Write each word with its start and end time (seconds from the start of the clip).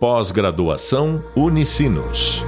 Pós-graduação 0.00 1.24
Unicinos. 1.34 2.40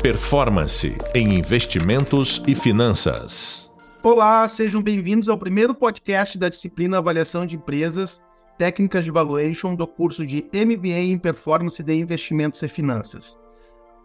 Performance 0.00 0.96
em 1.12 1.34
investimentos 1.34 2.40
e 2.46 2.54
finanças. 2.54 3.74
Olá, 4.04 4.46
sejam 4.46 4.80
bem-vindos 4.80 5.28
ao 5.28 5.36
primeiro 5.36 5.74
podcast 5.74 6.38
da 6.38 6.48
disciplina 6.48 6.98
Avaliação 6.98 7.44
de 7.44 7.56
Empresas, 7.56 8.20
Técnicas 8.56 9.04
de 9.04 9.10
Valuation 9.10 9.74
do 9.74 9.84
curso 9.84 10.24
de 10.24 10.48
MBA 10.54 11.00
em 11.00 11.18
Performance 11.18 11.82
de 11.82 11.92
Investimentos 11.92 12.62
e 12.62 12.68
Finanças. 12.68 13.36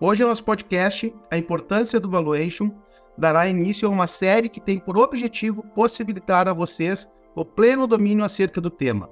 Hoje, 0.02 0.24
no 0.24 0.30
nosso 0.30 0.44
podcast, 0.44 1.14
a 1.30 1.38
importância 1.38 2.00
do 2.00 2.10
valuation 2.10 2.72
dará 3.16 3.48
início 3.48 3.88
a 3.88 3.92
uma 3.92 4.08
série 4.08 4.50
que 4.50 4.60
tem 4.60 4.80
por 4.80 4.98
objetivo 4.98 5.62
possibilitar 5.76 6.48
a 6.48 6.54
vocês 6.54 7.08
o 7.36 7.46
pleno 7.46 7.86
domínio 7.86 8.26
acerca 8.26 8.60
do 8.60 8.72
tema. 8.72 9.08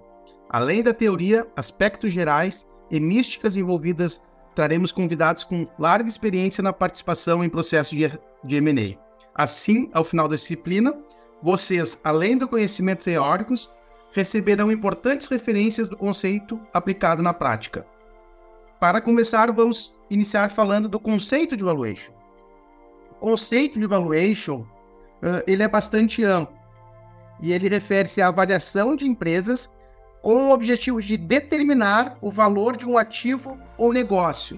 Além 0.50 0.82
da 0.82 0.92
teoria, 0.92 1.46
aspectos 1.56 2.12
gerais 2.12 2.66
e 2.94 3.00
místicas 3.00 3.56
envolvidas, 3.56 4.21
traremos 4.54 4.92
convidados 4.92 5.43
com 5.43 5.65
larga 5.79 6.07
experiência 6.07 6.61
na 6.61 6.71
participação 6.71 7.43
em 7.43 7.50
processo 7.50 7.96
de, 7.96 8.07
de 8.43 8.56
M&A. 8.57 8.96
Assim, 9.33 9.89
ao 9.92 10.04
final 10.04 10.28
da 10.28 10.36
disciplina, 10.36 10.96
vocês, 11.42 12.00
além 12.04 12.38
do 12.38 12.47
conhecimento 12.47 13.04
teóricos, 13.04 13.68
receberão 14.11 14.71
importantes 14.71 15.28
referências 15.28 15.89
do 15.89 15.97
conceito 15.97 16.60
aplicado 16.71 17.24
na 17.24 17.33
prática. 17.33 17.83
Para 18.79 19.02
começar, 19.02 19.52
vamos 19.52 19.96
iniciar 20.07 20.52
falando 20.52 20.88
do 20.88 21.00
conceito 21.00 21.57
de 21.57 21.64
valuation. 21.64 22.14
O 23.10 23.16
conceito 23.16 23.80
de 23.80 23.88
valuation 23.88 24.60
uh, 24.60 25.41
ele 25.47 25.64
é 25.64 25.68
bastante 25.68 26.24
amplo 26.24 26.55
e 27.41 27.52
ele 27.52 27.68
refere-se 27.68 28.21
à 28.21 28.28
avaliação 28.28 28.96
de 28.96 29.07
empresas 29.07 29.68
com 30.23 30.45
o 30.45 30.51
objetivo 30.51 31.01
de 31.01 31.18
determinar 31.18 32.17
o 32.22 32.31
valor 32.31 32.77
de 32.77 32.88
um 32.88 32.97
ativo 32.97 33.58
ou 33.77 33.91
negócio. 33.91 34.58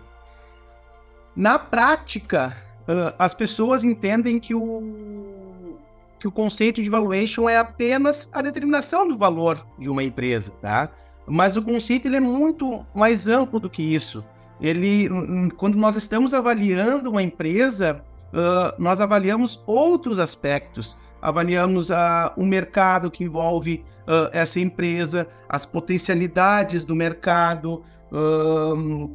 Na 1.35 1.57
prática, 1.57 2.55
uh, 2.87 3.15
as 3.17 3.33
pessoas 3.33 3.83
entendem 3.83 4.39
que 4.39 4.53
o, 4.53 5.75
que 6.19 6.27
o 6.27 6.31
conceito 6.31 6.83
de 6.83 6.89
valuation 6.89 7.49
é 7.49 7.57
apenas 7.57 8.29
a 8.31 8.43
determinação 8.43 9.07
do 9.07 9.17
valor 9.17 9.65
de 9.79 9.89
uma 9.89 10.03
empresa, 10.03 10.53
tá? 10.61 10.91
Mas 11.25 11.57
o 11.57 11.63
conceito 11.63 12.07
ele 12.07 12.17
é 12.17 12.21
muito 12.21 12.85
mais 12.93 13.27
amplo 13.27 13.59
do 13.59 13.67
que 13.67 13.81
isso. 13.81 14.23
Ele, 14.61 15.09
quando 15.57 15.79
nós 15.79 15.95
estamos 15.95 16.31
avaliando 16.35 17.09
uma 17.09 17.23
empresa, 17.23 18.03
uh, 18.31 18.79
nós 18.79 19.01
avaliamos 19.01 19.59
outros 19.65 20.19
aspectos 20.19 20.95
avaliamos 21.25 21.89
uh, 21.89 22.31
o 22.37 22.45
mercado 22.45 23.09
que 23.09 23.23
envolve 23.23 23.83
uh, 24.07 24.29
essa 24.31 24.59
empresa, 24.59 25.27
as 25.49 25.65
potencialidades 25.65 26.85
do 26.85 26.95
mercado, 26.95 27.83
uh, 28.11 29.09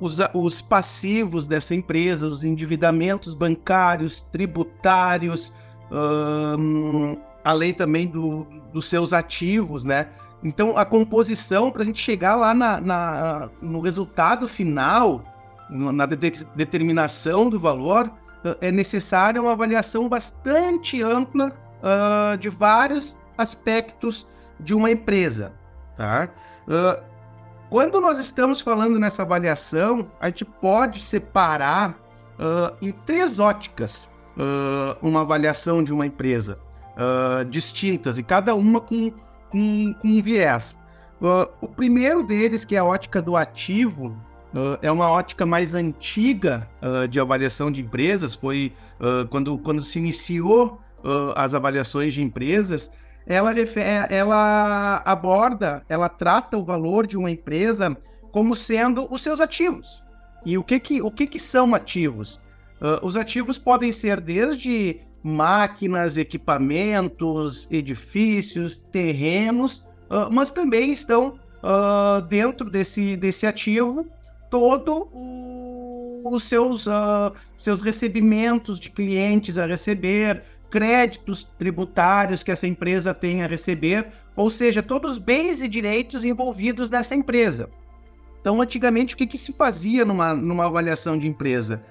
os, 0.00 0.18
os, 0.34 0.60
passivos 0.60 1.46
dessa 1.46 1.76
empresa, 1.76 2.26
os 2.26 2.42
endividamentos 2.42 3.32
bancários, 3.34 4.20
tributários, 4.20 5.50
além 7.42 7.72
também 7.72 8.06
do, 8.06 8.46
dos 8.70 8.84
seus 8.84 9.14
ativos, 9.14 9.86
né? 9.86 10.08
Então, 10.44 10.76
a 10.76 10.84
composição, 10.84 11.70
para 11.70 11.80
a 11.80 11.84
gente 11.86 12.02
chegar 12.02 12.36
lá 12.36 12.52
na, 12.52 12.78
na, 12.82 13.48
no 13.62 13.80
resultado 13.80 14.46
final, 14.46 15.24
na 15.70 16.04
de 16.04 16.44
determinação 16.54 17.48
do 17.48 17.58
valor, 17.58 18.12
é 18.60 18.70
necessária 18.70 19.40
uma 19.40 19.52
avaliação 19.52 20.08
bastante 20.08 21.02
ampla 21.02 21.52
uh, 21.82 22.36
de 22.38 22.48
vários 22.48 23.16
aspectos 23.36 24.26
de 24.58 24.74
uma 24.74 24.90
empresa. 24.90 25.52
Tá? 25.96 26.28
Uh, 26.66 27.02
quando 27.68 28.00
nós 28.00 28.18
estamos 28.18 28.60
falando 28.60 28.98
nessa 28.98 29.22
avaliação, 29.22 30.10
a 30.20 30.26
gente 30.26 30.44
pode 30.44 31.02
separar 31.02 31.90
uh, 32.38 32.76
em 32.80 32.92
três 32.92 33.38
óticas 33.38 34.08
uma 35.00 35.22
avaliação 35.22 35.82
de 35.82 35.94
uma 35.94 36.04
empresa 36.04 36.58
distintas 37.48 38.18
e 38.18 38.22
cada 38.22 38.54
uma 38.54 38.82
com, 38.82 39.10
com, 39.48 39.94
com 39.94 40.08
um 40.08 40.20
viés. 40.20 40.76
o 41.58 41.66
primeiro 41.66 42.22
deles, 42.22 42.62
que 42.62 42.76
é 42.76 42.78
a 42.78 42.84
ótica 42.84 43.22
do 43.22 43.34
ativo, 43.34 44.14
Uh, 44.56 44.78
é 44.80 44.90
uma 44.90 45.10
ótica 45.10 45.44
mais 45.44 45.74
antiga 45.74 46.66
uh, 46.80 47.06
de 47.06 47.20
avaliação 47.20 47.70
de 47.70 47.82
empresas. 47.82 48.34
Foi 48.34 48.72
uh, 48.98 49.28
quando, 49.28 49.58
quando 49.58 49.82
se 49.82 49.98
iniciou 49.98 50.80
as 51.36 51.54
avaliações 51.54 52.14
de 52.14 52.22
empresas. 52.22 52.90
Ela, 53.24 53.52
ela 54.10 55.02
aborda, 55.04 55.84
ela 55.88 56.08
trata 56.08 56.58
o 56.58 56.64
valor 56.64 57.06
de 57.06 57.16
uma 57.16 57.30
empresa 57.30 57.96
como 58.32 58.56
sendo 58.56 59.06
os 59.08 59.22
seus 59.22 59.40
ativos. 59.40 60.02
E 60.44 60.58
o 60.58 60.64
que, 60.64 60.80
que, 60.80 61.00
o 61.00 61.08
que, 61.08 61.28
que 61.28 61.38
são 61.38 61.76
ativos? 61.76 62.40
os 63.02 63.16
ativos 63.16 63.56
podem 63.56 63.92
ser 63.92 64.20
desde 64.20 65.00
máquinas, 65.22 66.18
equipamentos, 66.18 67.68
edifícios, 67.70 68.80
terrenos, 68.90 69.86
mas 70.32 70.50
também 70.50 70.90
estão 70.90 71.38
dentro 72.28 72.68
desse, 72.68 73.16
desse 73.16 73.46
ativo 73.46 74.08
todo 74.50 75.08
os 76.24 76.44
seus, 76.44 76.86
uh, 76.86 77.32
seus 77.56 77.80
recebimentos 77.80 78.80
de 78.80 78.90
clientes 78.90 79.58
a 79.58 79.66
receber, 79.66 80.42
créditos 80.70 81.44
tributários 81.44 82.42
que 82.42 82.50
essa 82.50 82.66
empresa 82.66 83.14
tem 83.14 83.42
a 83.42 83.46
receber, 83.46 84.08
ou 84.34 84.50
seja, 84.50 84.82
todos 84.82 85.12
os 85.12 85.18
bens 85.18 85.62
e 85.62 85.68
direitos 85.68 86.24
envolvidos 86.24 86.90
nessa 86.90 87.14
empresa. 87.14 87.70
Então, 88.40 88.60
antigamente, 88.60 89.14
o 89.14 89.16
que, 89.16 89.26
que 89.26 89.38
se 89.38 89.52
fazia 89.52 90.04
numa, 90.04 90.34
numa 90.34 90.66
avaliação 90.66 91.18
de 91.18 91.26
empresa? 91.26 91.82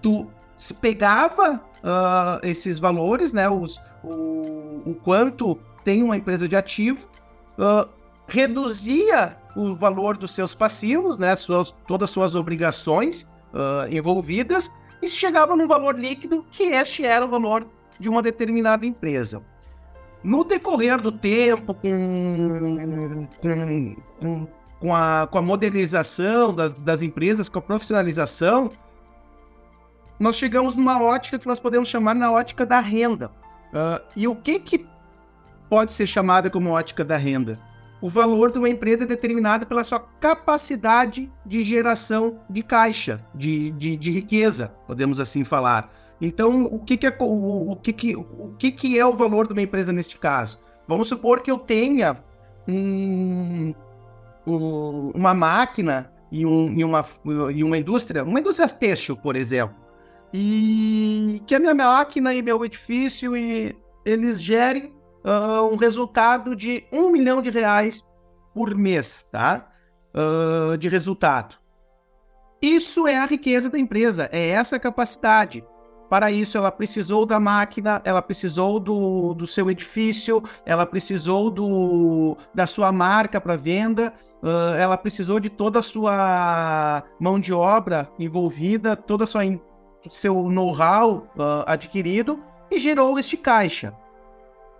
Tu 0.00 0.26
se 0.56 0.74
pegava 0.74 1.56
uh, 1.56 2.46
esses 2.46 2.78
valores, 2.78 3.32
né, 3.32 3.48
os, 3.48 3.80
o, 4.02 4.82
o, 4.86 4.96
quanto 5.02 5.58
tem 5.84 6.02
uma 6.02 6.16
empresa 6.16 6.48
de 6.48 6.56
ativo, 6.56 7.06
uh, 7.58 7.88
reduzia 8.26 9.36
o 9.58 9.74
valor 9.74 10.16
dos 10.16 10.30
seus 10.30 10.54
passivos, 10.54 11.18
né, 11.18 11.34
suas, 11.34 11.72
todas 11.86 12.08
as 12.08 12.10
suas 12.10 12.34
obrigações 12.36 13.22
uh, 13.52 13.92
envolvidas, 13.92 14.70
e 15.02 15.08
se 15.08 15.16
chegava 15.16 15.56
num 15.56 15.66
valor 15.66 15.98
líquido, 15.98 16.46
que 16.48 16.62
este 16.62 17.04
era 17.04 17.24
o 17.24 17.28
valor 17.28 17.66
de 17.98 18.08
uma 18.08 18.22
determinada 18.22 18.86
empresa. 18.86 19.42
No 20.22 20.44
decorrer 20.44 21.00
do 21.00 21.10
tempo, 21.10 21.74
com, 21.74 23.28
com, 24.20 24.46
com, 24.78 24.94
a, 24.94 25.26
com 25.28 25.38
a 25.38 25.42
modernização 25.42 26.54
das, 26.54 26.74
das 26.74 27.02
empresas, 27.02 27.48
com 27.48 27.58
a 27.58 27.62
profissionalização, 27.62 28.70
nós 30.20 30.36
chegamos 30.36 30.76
numa 30.76 31.02
ótica 31.02 31.36
que 31.36 31.46
nós 31.48 31.58
podemos 31.58 31.88
chamar 31.88 32.14
na 32.14 32.30
ótica 32.30 32.64
da 32.64 32.78
renda. 32.78 33.30
Uh, 33.72 34.00
e 34.14 34.28
o 34.28 34.36
que, 34.36 34.60
que 34.60 34.86
pode 35.68 35.90
ser 35.90 36.06
chamada 36.06 36.48
como 36.48 36.70
ótica 36.70 37.04
da 37.04 37.16
renda? 37.16 37.58
O 38.00 38.08
valor 38.08 38.52
de 38.52 38.58
uma 38.58 38.68
empresa 38.68 39.04
é 39.04 39.06
determinado 39.06 39.66
pela 39.66 39.82
sua 39.82 39.98
capacidade 39.98 41.30
de 41.44 41.62
geração 41.62 42.40
de 42.48 42.62
caixa, 42.62 43.24
de, 43.34 43.72
de, 43.72 43.96
de 43.96 44.10
riqueza, 44.10 44.72
podemos 44.86 45.18
assim 45.18 45.42
falar. 45.42 45.92
Então, 46.20 46.64
o 46.64 46.78
que, 46.78 46.96
que, 46.96 47.06
é, 47.06 47.16
o, 47.20 47.72
o, 47.72 47.76
que, 47.76 47.92
que, 47.92 48.16
o 48.16 48.54
que, 48.58 48.70
que 48.72 48.98
é 48.98 49.04
o 49.04 49.12
valor 49.12 49.46
de 49.46 49.52
uma 49.52 49.62
empresa 49.62 49.92
neste 49.92 50.18
caso? 50.18 50.58
Vamos 50.86 51.08
supor 51.08 51.40
que 51.40 51.50
eu 51.50 51.58
tenha 51.58 52.22
um, 52.66 53.74
um, 54.46 55.10
uma 55.14 55.34
máquina 55.34 56.12
e, 56.30 56.44
um, 56.44 56.72
e, 56.72 56.84
uma, 56.84 57.04
e 57.52 57.64
uma 57.64 57.78
indústria, 57.78 58.24
uma 58.24 58.40
indústria 58.40 58.68
têxtil, 58.68 59.16
por 59.16 59.36
exemplo, 59.36 59.76
e 60.32 61.42
que 61.46 61.54
a 61.54 61.58
minha 61.58 61.74
máquina 61.74 62.34
e 62.34 62.42
meu 62.42 62.64
edifício 62.64 63.36
e 63.36 63.76
eles 64.04 64.40
gerem 64.40 64.92
uh, 65.24 65.72
um 65.72 65.76
resultado 65.76 66.54
de 66.54 66.84
um 66.92 67.10
milhão 67.10 67.40
de 67.42 67.50
reais 67.50 68.04
por 68.54 68.74
mês, 68.74 69.26
tá? 69.30 69.68
Uh, 70.14 70.76
de 70.76 70.88
resultado. 70.88 71.56
Isso 72.60 73.06
é 73.06 73.16
a 73.16 73.24
riqueza 73.24 73.70
da 73.70 73.78
empresa, 73.78 74.28
é 74.32 74.48
essa 74.48 74.78
capacidade. 74.78 75.64
Para 76.10 76.30
isso, 76.30 76.56
ela 76.56 76.72
precisou 76.72 77.26
da 77.26 77.38
máquina, 77.38 78.00
ela 78.04 78.22
precisou 78.22 78.80
do, 78.80 79.34
do 79.34 79.46
seu 79.46 79.70
edifício, 79.70 80.42
ela 80.64 80.86
precisou 80.86 81.50
do, 81.50 82.36
da 82.54 82.66
sua 82.66 82.90
marca 82.90 83.40
para 83.40 83.56
venda, 83.56 84.12
uh, 84.42 84.74
ela 84.78 84.96
precisou 84.96 85.38
de 85.38 85.50
toda 85.50 85.80
a 85.80 85.82
sua 85.82 87.04
mão 87.20 87.38
de 87.38 87.52
obra 87.52 88.10
envolvida, 88.18 88.98
a 88.98 89.26
sua 89.26 89.42
seu 90.10 90.48
know-how 90.48 91.28
uh, 91.36 91.64
adquirido 91.66 92.42
e 92.70 92.78
gerou 92.78 93.18
este 93.18 93.36
caixa. 93.36 93.94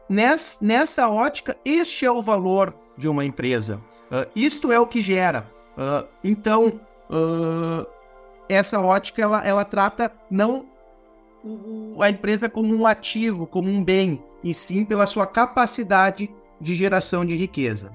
Nessa, 0.09 0.65
nessa 0.65 1.09
ótica, 1.09 1.57
este 1.65 2.07
é 2.07 2.11
o 2.11 2.23
valor 2.23 2.75
de 2.97 3.09
uma 3.09 3.25
empresa. 3.25 3.81
Uh, 4.11 4.29
isto 4.35 4.73
é 4.73 4.81
o 4.81 4.87
que 4.87 5.01
gera. 5.01 5.47
Uh, 5.77 6.07
então, 6.25 6.81
uh, 7.11 7.87
essa 8.49 8.81
ótica 8.81 9.23
ela, 9.23 9.47
ela 9.47 9.65
trata 9.65 10.11
não 10.31 10.67
a 12.01 12.11
empresa 12.11 12.49
como 12.49 12.75
um 12.75 12.87
ativo, 12.87 13.47
como 13.47 13.71
um 13.71 13.85
bem, 13.85 14.23
e 14.43 14.53
sim 14.53 14.85
pela 14.85 15.07
sua 15.07 15.27
capacidade 15.27 16.31
de 16.61 16.75
geração 16.75 17.25
de 17.25 17.37
riqueza. 17.37 17.93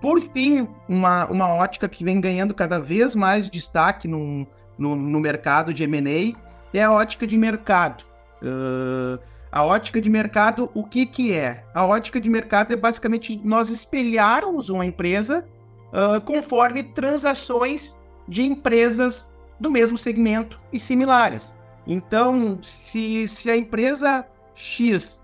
Por 0.00 0.20
fim, 0.20 0.68
uma, 0.88 1.26
uma 1.26 1.54
ótica 1.54 1.88
que 1.88 2.04
vem 2.04 2.20
ganhando 2.20 2.54
cada 2.54 2.78
vez 2.78 3.14
mais 3.14 3.50
destaque 3.50 4.06
no, 4.06 4.46
no, 4.78 4.94
no 4.94 5.20
mercado 5.20 5.72
de 5.72 5.82
M&A 5.84 6.36
é 6.72 6.82
a 6.82 6.92
ótica 6.92 7.26
de 7.26 7.36
mercado. 7.36 8.04
Uh, 8.42 9.18
a 9.50 9.64
ótica 9.64 10.00
de 10.00 10.10
mercado, 10.10 10.70
o 10.74 10.84
que, 10.84 11.06
que 11.06 11.32
é? 11.32 11.64
A 11.74 11.86
ótica 11.86 12.20
de 12.20 12.28
mercado 12.28 12.72
é 12.72 12.76
basicamente 12.76 13.40
nós 13.42 13.70
espelharmos 13.70 14.68
uma 14.68 14.84
empresa 14.84 15.46
uh, 15.92 16.20
conforme 16.20 16.82
transações 16.82 17.96
de 18.28 18.42
empresas 18.42 19.32
do 19.58 19.70
mesmo 19.70 19.96
segmento 19.96 20.58
e 20.72 20.78
similares. 20.78 21.54
Então, 21.86 22.58
se, 22.62 23.26
se 23.28 23.50
a 23.50 23.56
empresa 23.56 24.26
X 24.54 25.22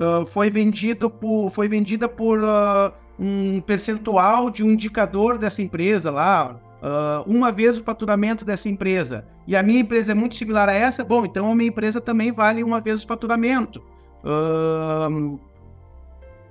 uh, 0.00 0.24
foi, 0.26 0.50
vendido 0.50 1.10
por, 1.10 1.50
foi 1.50 1.68
vendida 1.68 2.08
por 2.08 2.40
uh, 2.40 2.92
um 3.18 3.60
percentual 3.60 4.50
de 4.50 4.64
um 4.64 4.70
indicador 4.70 5.36
dessa 5.36 5.60
empresa 5.60 6.10
lá, 6.10 6.58
uh, 6.82 7.30
uma 7.30 7.52
vez 7.52 7.76
o 7.76 7.82
faturamento 7.82 8.44
dessa 8.44 8.68
empresa, 8.68 9.26
e 9.46 9.56
a 9.56 9.62
minha 9.62 9.80
empresa 9.80 10.12
é 10.12 10.14
muito 10.14 10.34
similar 10.34 10.68
a 10.68 10.74
essa, 10.74 11.04
bom, 11.04 11.24
então 11.24 11.50
a 11.50 11.54
minha 11.54 11.68
empresa 11.68 12.00
também 12.00 12.32
vale 12.32 12.62
uma 12.62 12.80
vez 12.80 13.02
o 13.02 13.06
faturamento. 13.06 13.82
Uh, 14.24 15.38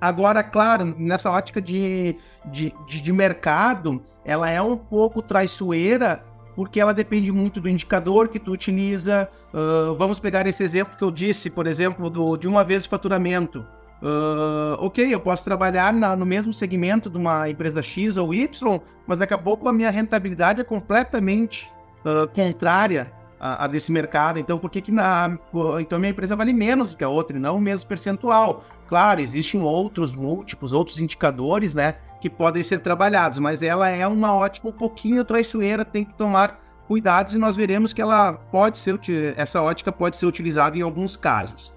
agora, 0.00 0.42
claro, 0.42 0.94
nessa 0.98 1.30
ótica 1.30 1.60
de, 1.60 2.16
de, 2.46 2.74
de, 2.86 3.00
de 3.00 3.12
mercado, 3.12 4.02
ela 4.24 4.50
é 4.50 4.60
um 4.60 4.76
pouco 4.76 5.22
traiçoeira, 5.22 6.24
porque 6.54 6.80
ela 6.80 6.92
depende 6.92 7.32
muito 7.32 7.60
do 7.60 7.68
indicador 7.68 8.28
que 8.28 8.38
tu 8.38 8.52
utiliza. 8.52 9.30
Uh, 9.54 9.94
vamos 9.94 10.18
pegar 10.18 10.46
esse 10.46 10.62
exemplo 10.62 10.96
que 10.96 11.04
eu 11.04 11.10
disse, 11.10 11.48
por 11.48 11.66
exemplo, 11.66 12.10
do, 12.10 12.36
de 12.36 12.46
uma 12.48 12.64
vez 12.64 12.84
o 12.84 12.88
faturamento. 12.88 13.64
Uh, 14.02 14.76
ok, 14.78 15.12
eu 15.12 15.20
posso 15.20 15.44
trabalhar 15.44 15.92
na, 15.92 16.16
no 16.16 16.24
mesmo 16.24 16.54
segmento 16.54 17.10
de 17.10 17.18
uma 17.18 17.50
empresa 17.50 17.82
X 17.82 18.16
ou 18.16 18.32
Y, 18.32 18.80
mas 19.06 19.18
daqui 19.18 19.34
a 19.34 19.38
pouco 19.38 19.68
a 19.68 19.72
minha 19.72 19.90
rentabilidade 19.90 20.60
é 20.60 20.64
completamente 20.64 21.70
uh, 22.04 22.26
contrária 22.28 23.12
a, 23.38 23.64
a, 23.64 23.66
desse 23.66 23.92
mercado. 23.92 24.38
Então, 24.38 24.58
por 24.58 24.70
que, 24.70 24.80
que 24.80 24.90
na, 24.90 25.38
então 25.80 25.98
minha 25.98 26.10
empresa 26.10 26.34
vale 26.34 26.52
menos 26.52 26.90
do 26.90 26.96
que 26.96 27.04
a 27.04 27.08
outra 27.08 27.36
e 27.36 27.40
não 27.40 27.56
o 27.56 27.60
mesmo 27.60 27.86
percentual? 27.88 28.64
Claro, 28.88 29.20
existem 29.20 29.60
outros 29.60 30.14
múltiplos, 30.14 30.72
outros 30.72 30.98
indicadores, 30.98 31.74
né, 31.74 31.96
que 32.20 32.28
podem 32.30 32.62
ser 32.62 32.80
trabalhados, 32.80 33.38
mas 33.38 33.62
ela 33.62 33.88
é 33.88 34.06
uma 34.06 34.34
ótica 34.34 34.66
um 34.68 34.72
pouquinho 34.72 35.24
traiçoeira, 35.24 35.84
tem 35.84 36.04
que 36.04 36.14
tomar 36.14 36.60
cuidados 36.88 37.34
e 37.34 37.38
nós 37.38 37.54
veremos 37.54 37.92
que 37.92 38.02
ela 38.02 38.32
pode 38.32 38.78
ser, 38.78 38.98
essa 39.36 39.62
ótica 39.62 39.92
pode 39.92 40.16
ser 40.16 40.26
utilizada 40.26 40.76
em 40.76 40.82
alguns 40.82 41.16
casos. 41.16 41.72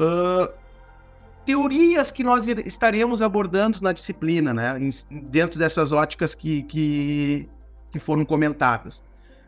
Uh, 0.00 0.48
teorias 1.46 2.10
que 2.10 2.24
nós 2.24 2.48
estaremos 2.48 3.22
abordando 3.22 3.78
na 3.80 3.92
disciplina, 3.92 4.52
né? 4.52 4.76
Dentro 5.10 5.58
dessas 5.58 5.92
óticas 5.92 6.34
que, 6.34 6.64
que, 6.64 7.48
que 7.90 7.98
foram 8.00 8.24
comentadas. 8.24 9.04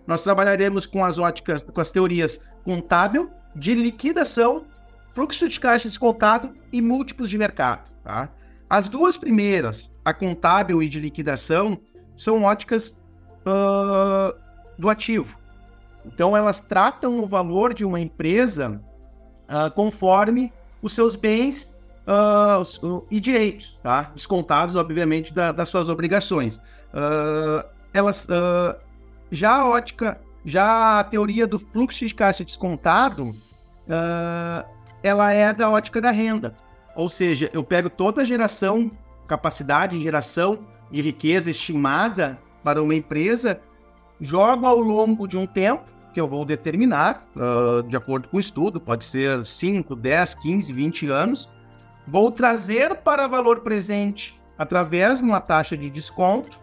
Nós 0.06 0.22
trabalharemos 0.22 0.86
com 0.86 1.04
as 1.04 1.18
óticas, 1.18 1.64
com 1.64 1.80
as 1.80 1.90
teorias 1.90 2.40
contábil, 2.64 3.28
de 3.54 3.74
liquidação, 3.74 4.64
fluxo 5.12 5.48
de 5.48 5.58
caixa 5.58 5.88
descontado 5.88 6.54
e 6.72 6.80
múltiplos 6.80 7.28
de 7.28 7.36
mercado. 7.36 7.90
Tá? 8.04 8.30
As 8.70 8.88
duas 8.88 9.16
primeiras, 9.16 9.90
a 10.04 10.14
contábil 10.14 10.82
e 10.82 10.88
de 10.88 11.00
liquidação, 11.00 11.80
são 12.16 12.44
óticas 12.44 12.96
uh, 13.40 14.38
do 14.78 14.88
ativo. 14.88 15.36
Então, 16.06 16.36
elas 16.36 16.60
tratam 16.60 17.20
o 17.20 17.26
valor 17.26 17.74
de 17.74 17.84
uma 17.84 17.98
empresa 17.98 18.80
uh, 19.48 19.70
conforme 19.74 20.52
os 20.80 20.92
seus 20.92 21.16
bens 21.16 21.76
uh, 22.08 23.06
e 23.10 23.20
direitos, 23.20 23.78
tá? 23.82 24.10
Descontados, 24.14 24.74
obviamente, 24.74 25.32
da, 25.32 25.52
das 25.52 25.68
suas 25.68 25.88
obrigações. 25.88 26.56
Uh, 26.56 27.66
elas, 27.92 28.24
uh, 28.24 28.74
já 29.30 29.56
a 29.56 29.68
ótica, 29.68 30.20
já 30.44 31.00
a 31.00 31.04
teoria 31.04 31.46
do 31.46 31.58
fluxo 31.58 32.06
de 32.06 32.14
caixa 32.14 32.44
descontado, 32.44 33.34
ela 35.02 35.32
é 35.32 35.52
da 35.52 35.70
ótica 35.70 36.00
da 36.00 36.10
renda. 36.10 36.54
Ou 36.94 37.08
seja, 37.08 37.48
eu 37.54 37.64
pego 37.64 37.88
toda 37.88 38.20
a 38.20 38.24
geração, 38.24 38.90
capacidade 39.26 39.96
de 39.96 40.02
geração 40.02 40.58
de 40.90 41.00
riqueza 41.00 41.50
estimada 41.50 42.38
para 42.62 42.82
uma 42.82 42.94
empresa, 42.94 43.60
jogo 44.20 44.66
ao 44.66 44.78
longo 44.78 45.26
de 45.26 45.36
um 45.36 45.46
tempo, 45.46 45.84
que 46.12 46.20
eu 46.20 46.26
vou 46.26 46.44
determinar, 46.44 47.26
uh, 47.36 47.82
de 47.82 47.96
acordo 47.96 48.28
com 48.28 48.36
o 48.36 48.40
estudo, 48.40 48.80
pode 48.80 49.04
ser 49.04 49.44
5, 49.46 49.94
10, 49.94 50.34
15, 50.34 50.72
20 50.72 51.06
anos, 51.08 51.50
Vou 52.10 52.32
trazer 52.32 52.94
para 52.96 53.26
valor 53.26 53.60
presente 53.60 54.40
através 54.56 55.18
de 55.18 55.24
uma 55.24 55.42
taxa 55.42 55.76
de 55.76 55.90
desconto 55.90 56.58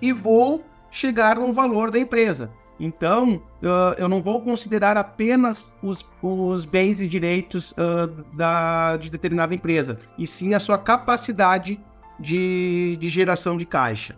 e 0.00 0.12
vou 0.12 0.64
chegar 0.92 1.36
no 1.36 1.52
valor 1.52 1.90
da 1.90 1.98
empresa. 1.98 2.52
Então, 2.78 3.42
uh, 3.62 3.98
eu 3.98 4.08
não 4.08 4.22
vou 4.22 4.40
considerar 4.40 4.96
apenas 4.96 5.72
os, 5.82 6.06
os 6.22 6.64
bens 6.64 7.00
e 7.00 7.08
direitos 7.08 7.72
uh, 7.72 8.06
da, 8.34 8.96
de 8.96 9.10
determinada 9.10 9.52
empresa, 9.52 9.98
e 10.16 10.24
sim 10.24 10.54
a 10.54 10.60
sua 10.60 10.78
capacidade 10.78 11.80
de, 12.20 12.96
de 13.00 13.08
geração 13.08 13.56
de 13.56 13.66
caixa. 13.66 14.16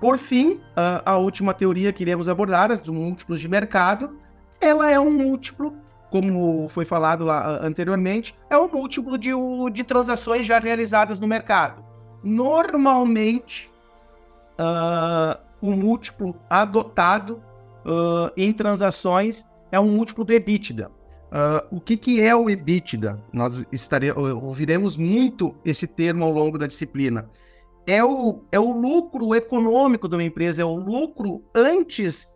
Por 0.00 0.18
fim, 0.18 0.54
uh, 0.54 1.02
a 1.06 1.16
última 1.18 1.54
teoria 1.54 1.92
que 1.92 2.02
iremos 2.02 2.28
abordar, 2.28 2.72
as 2.72 2.82
múltiplos 2.82 3.38
de 3.38 3.48
mercado, 3.48 4.18
ela 4.60 4.90
é 4.90 4.98
um 4.98 5.12
múltiplo 5.12 5.72
como 6.14 6.68
foi 6.68 6.84
falado 6.84 7.24
lá 7.24 7.58
anteriormente, 7.60 8.36
é 8.48 8.56
o 8.56 8.70
múltiplo 8.70 9.18
de, 9.18 9.30
de 9.72 9.82
transações 9.82 10.46
já 10.46 10.60
realizadas 10.60 11.18
no 11.18 11.26
mercado. 11.26 11.84
Normalmente, 12.22 13.68
uh, 14.52 15.36
o 15.60 15.72
múltiplo 15.72 16.36
adotado 16.48 17.42
uh, 17.84 18.30
em 18.36 18.52
transações 18.52 19.44
é 19.72 19.80
um 19.80 19.88
múltiplo 19.88 20.24
do 20.24 20.32
EBITDA. 20.32 20.88
Uh, 20.88 21.78
o 21.78 21.80
que, 21.80 21.96
que 21.96 22.20
é 22.20 22.32
o 22.32 22.48
EBITDA? 22.48 23.20
Nós 23.32 23.60
estare... 23.72 24.12
ouviremos 24.12 24.96
muito 24.96 25.52
esse 25.64 25.84
termo 25.84 26.24
ao 26.26 26.30
longo 26.30 26.56
da 26.56 26.68
disciplina. 26.68 27.28
É 27.88 28.04
o, 28.04 28.44
é 28.52 28.60
o 28.60 28.70
lucro 28.70 29.34
econômico 29.34 30.08
de 30.08 30.14
uma 30.14 30.22
empresa, 30.22 30.62
é 30.62 30.64
o 30.64 30.76
lucro 30.76 31.42
antes 31.56 32.32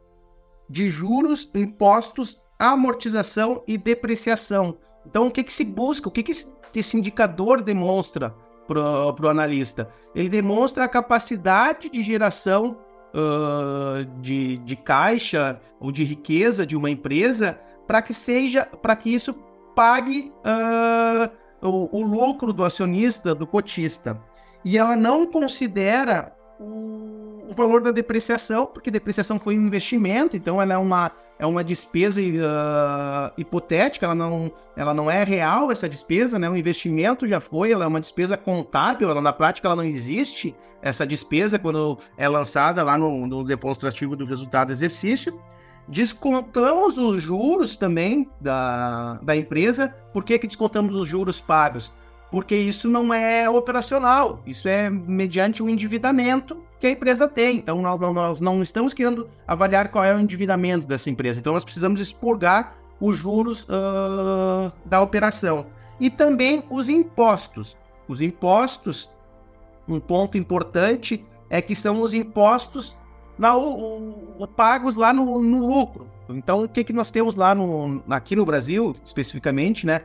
de 0.69 0.89
juros, 0.89 1.49
impostos 1.55 2.43
amortização 2.59 3.63
e 3.67 3.79
depreciação. 3.79 4.77
Então, 5.07 5.29
o 5.29 5.31
que, 5.31 5.45
que 5.45 5.53
se 5.53 5.65
busca? 5.65 6.09
O 6.09 6.11
que, 6.11 6.23
que 6.23 6.33
esse 6.75 6.97
indicador 6.97 7.63
demonstra 7.63 8.35
para 8.67 8.81
o 8.81 9.29
analista? 9.29 9.89
Ele 10.15 10.29
demonstra 10.29 10.85
a 10.85 10.89
capacidade 10.89 11.89
de 11.89 12.03
geração 12.03 12.77
uh, 13.15 14.05
de, 14.21 14.59
de 14.59 14.77
caixa 14.77 15.61
ou 15.81 15.93
de 15.93 16.05
riqueza 16.05 16.67
de 16.67 16.77
uma 16.77 16.91
empresa 16.91 17.59
para 17.87 18.03
que 18.03 18.13
seja, 18.13 18.67
para 18.67 18.97
que 18.97 19.15
isso 19.15 19.33
pague 19.75 20.33
uh, 20.45 21.31
o, 21.67 21.99
o 21.99 22.03
lucro 22.03 22.53
do 22.53 22.65
acionista, 22.65 23.35
do 23.35 23.47
cotista. 23.47 24.21
E 24.65 24.77
ela 24.77 24.97
não 24.97 25.27
considera 25.27 26.37
o 27.49 27.55
valor 27.55 27.81
da 27.81 27.91
depreciação, 27.91 28.67
porque 28.67 28.91
depreciação 28.91 29.39
foi 29.39 29.59
um 29.59 29.67
investimento, 29.67 30.37
então 30.37 30.61
ela 30.61 30.75
é 30.75 30.77
uma, 30.77 31.11
é 31.39 31.47
uma 31.47 31.65
despesa 31.65 32.21
uh, 32.21 33.33
hipotética, 33.39 34.05
ela 34.05 34.15
não, 34.15 34.53
ela 34.77 34.93
não 34.93 35.11
é 35.11 35.25
real 35.25 35.73
essa 35.73 35.89
despesa, 35.89 36.39
né? 36.39 36.49
O 36.51 36.57
investimento 36.57 37.27
já 37.27 37.41
foi, 37.41 37.73
ela 37.73 37.85
é 37.85 37.89
uma 37.89 38.03
despesa 38.03 38.37
contábil, 38.37 39.09
ela, 39.09 39.23
na 39.23 39.33
prática 39.33 39.67
ela 39.67 39.77
não 39.77 39.85
existe, 39.85 40.55
essa 40.83 41.07
despesa 41.07 41.59
quando 41.59 41.99
é 42.19 42.29
lançada 42.29 42.83
lá 42.83 42.99
no, 42.99 43.27
no 43.27 43.43
demonstrativo 43.43 44.15
do 44.15 44.27
resultado 44.27 44.69
do 44.69 44.73
exercício. 44.73 45.41
Descontamos 45.89 46.99
os 46.99 47.23
juros 47.23 47.79
também 47.79 48.29
da, 48.39 49.15
da 49.23 49.35
empresa. 49.35 49.89
Por 50.13 50.23
que, 50.23 50.39
que 50.39 50.47
descontamos 50.47 50.95
os 50.95 51.09
juros 51.09 51.41
pagos? 51.41 51.91
Porque 52.31 52.55
isso 52.55 52.89
não 52.89 53.13
é 53.13 53.49
operacional, 53.49 54.43
isso 54.47 54.69
é 54.69 54.91
mediante 54.91 55.63
um 55.63 55.69
endividamento 55.69 56.59
que 56.79 56.87
a 56.87 56.91
empresa 56.91 57.27
tem. 57.27 57.57
Então, 57.57 57.81
nós, 57.81 57.99
nós 57.99 58.41
não 58.41 58.63
estamos 58.63 58.93
querendo 58.93 59.29
avaliar 59.47 59.89
qual 59.89 60.05
é 60.05 60.15
o 60.15 60.19
endividamento 60.19 60.87
dessa 60.87 61.11
empresa. 61.11 61.41
Então, 61.41 61.53
nós 61.55 61.65
precisamos 61.65 62.01
expurgar 62.01 62.75
os 63.01 63.17
juros 63.17 63.65
uh, 63.65 64.73
da 64.85 65.01
operação. 65.01 65.67
E 65.99 66.11
também 66.11 66.63
os 66.71 66.89
impostos. 66.89 67.77
Os 68.07 68.21
impostos, 68.21 69.11
um 69.87 69.99
ponto 69.99 70.39
importante 70.39 71.25
é 71.51 71.61
que 71.61 71.75
são 71.75 72.01
os 72.03 72.15
impostos 72.15 72.97
na, 73.39 73.57
o, 73.57 74.35
o, 74.39 74.47
pagos 74.47 74.97
lá 74.97 75.13
no, 75.13 75.41
no, 75.43 75.67
lucro. 75.67 76.07
Então, 76.29 76.65
o 76.65 76.69
que, 76.69 76.85
que 76.85 76.93
nós 76.93 77.11
temos 77.11 77.37
lá 77.37 77.55
no, 77.55 78.03
aqui 78.11 78.37
no 78.37 78.45
Brasil, 78.45 78.93
especificamente, 79.05 79.87
né? 79.87 80.03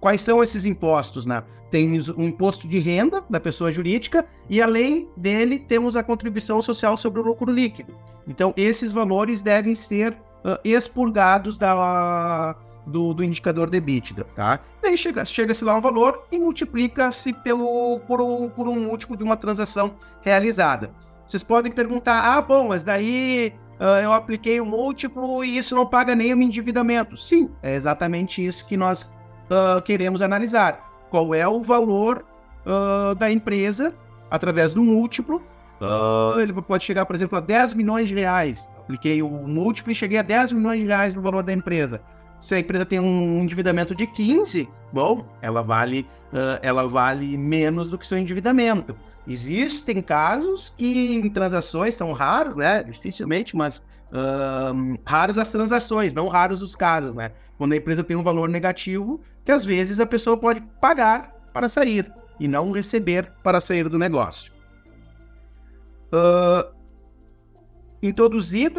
Quais 0.00 0.20
são 0.20 0.42
esses 0.42 0.64
impostos? 0.64 1.26
Né? 1.26 1.42
Tem 1.70 1.98
o 1.98 2.22
imposto 2.22 2.68
de 2.68 2.78
renda 2.78 3.24
da 3.28 3.40
pessoa 3.40 3.72
jurídica 3.72 4.24
e, 4.48 4.62
além 4.62 5.08
dele, 5.16 5.58
temos 5.58 5.96
a 5.96 6.02
contribuição 6.02 6.60
social 6.62 6.96
sobre 6.96 7.20
o 7.20 7.24
lucro 7.24 7.50
líquido. 7.50 7.94
Então, 8.26 8.52
esses 8.56 8.92
valores 8.92 9.40
devem 9.40 9.74
ser 9.74 10.12
uh, 10.12 10.58
expurgados 10.64 11.58
da, 11.58 12.54
do, 12.86 13.12
do 13.12 13.24
indicador 13.24 13.68
de 13.68 13.78
EBITDA, 13.78 14.24
tá? 14.34 14.60
Daí 14.82 14.96
chega-se 14.96 15.32
chega 15.32 15.52
lá 15.62 15.76
um 15.76 15.80
valor 15.80 16.24
e 16.30 16.38
multiplica-se 16.38 17.32
pelo, 17.32 18.00
por, 18.06 18.20
um, 18.20 18.48
por 18.48 18.68
um 18.68 18.78
múltiplo 18.80 19.16
de 19.16 19.24
uma 19.24 19.36
transação 19.36 19.94
realizada. 20.22 20.90
Vocês 21.26 21.42
podem 21.42 21.72
perguntar, 21.72 22.20
ah, 22.20 22.40
bom, 22.40 22.68
mas 22.68 22.84
daí 22.84 23.52
uh, 23.80 24.00
eu 24.00 24.12
apliquei 24.12 24.60
o 24.60 24.66
múltiplo 24.66 25.44
e 25.44 25.56
isso 25.56 25.74
não 25.74 25.84
paga 25.84 26.14
nem 26.14 26.32
o 26.32 26.40
endividamento. 26.40 27.16
Sim, 27.16 27.50
é 27.62 27.74
exatamente 27.74 28.44
isso 28.44 28.64
que 28.64 28.76
nós 28.76 29.12
uh, 29.50 29.80
queremos 29.82 30.22
analisar. 30.22 31.06
Qual 31.10 31.34
é 31.34 31.46
o 31.46 31.60
valor 31.60 32.24
uh, 32.64 33.14
da 33.14 33.30
empresa 33.30 33.94
através 34.30 34.72
do 34.74 34.82
múltiplo? 34.82 35.42
ele 36.40 36.54
pode 36.54 36.84
chegar, 36.84 37.04
por 37.04 37.14
exemplo, 37.14 37.36
a 37.36 37.40
10 37.40 37.74
milhões 37.74 38.08
de 38.08 38.14
reais. 38.14 38.72
Apliquei 38.78 39.20
o 39.20 39.28
múltiplo 39.28 39.92
e 39.92 39.94
cheguei 39.94 40.16
a 40.16 40.22
10 40.22 40.52
milhões 40.52 40.80
de 40.80 40.86
reais 40.86 41.14
no 41.14 41.20
valor 41.20 41.42
da 41.42 41.52
empresa. 41.52 42.00
Se 42.40 42.54
a 42.54 42.58
empresa 42.58 42.86
tem 42.86 43.00
um 43.00 43.42
endividamento 43.42 43.94
de 43.94 44.06
15, 44.06 44.68
bom, 44.92 45.26
ela 45.42 45.62
vale, 45.62 46.06
uh, 46.32 46.58
ela 46.62 46.86
vale 46.86 47.36
menos 47.36 47.90
do 47.90 47.98
que 47.98 48.06
seu 48.06 48.16
endividamento. 48.16 48.96
Existem 49.26 50.00
casos 50.00 50.72
que 50.76 51.16
em 51.16 51.28
transações 51.28 51.94
são 51.94 52.12
raros, 52.12 52.54
né? 52.54 52.82
Dificilmente, 52.82 53.56
mas 53.56 53.82
uh, 54.16 54.98
raras 55.04 55.36
as 55.36 55.50
transações, 55.50 56.14
não 56.14 56.28
raros 56.28 56.62
os 56.62 56.74
casos, 56.74 57.14
né? 57.14 57.32
Quando 57.58 57.72
a 57.72 57.76
empresa 57.76 58.02
tem 58.02 58.16
um 58.16 58.22
valor 58.22 58.48
negativo, 58.48 59.20
que 59.44 59.52
às 59.52 59.64
vezes 59.64 60.00
a 60.00 60.06
pessoa 60.06 60.36
pode 60.36 60.60
pagar 60.80 61.32
para 61.52 61.68
sair 61.68 62.10
e 62.40 62.48
não 62.48 62.72
receber 62.72 63.30
para 63.42 63.60
sair 63.60 63.88
do 63.88 63.98
negócio. 63.98 64.52
Uh, 66.12 66.74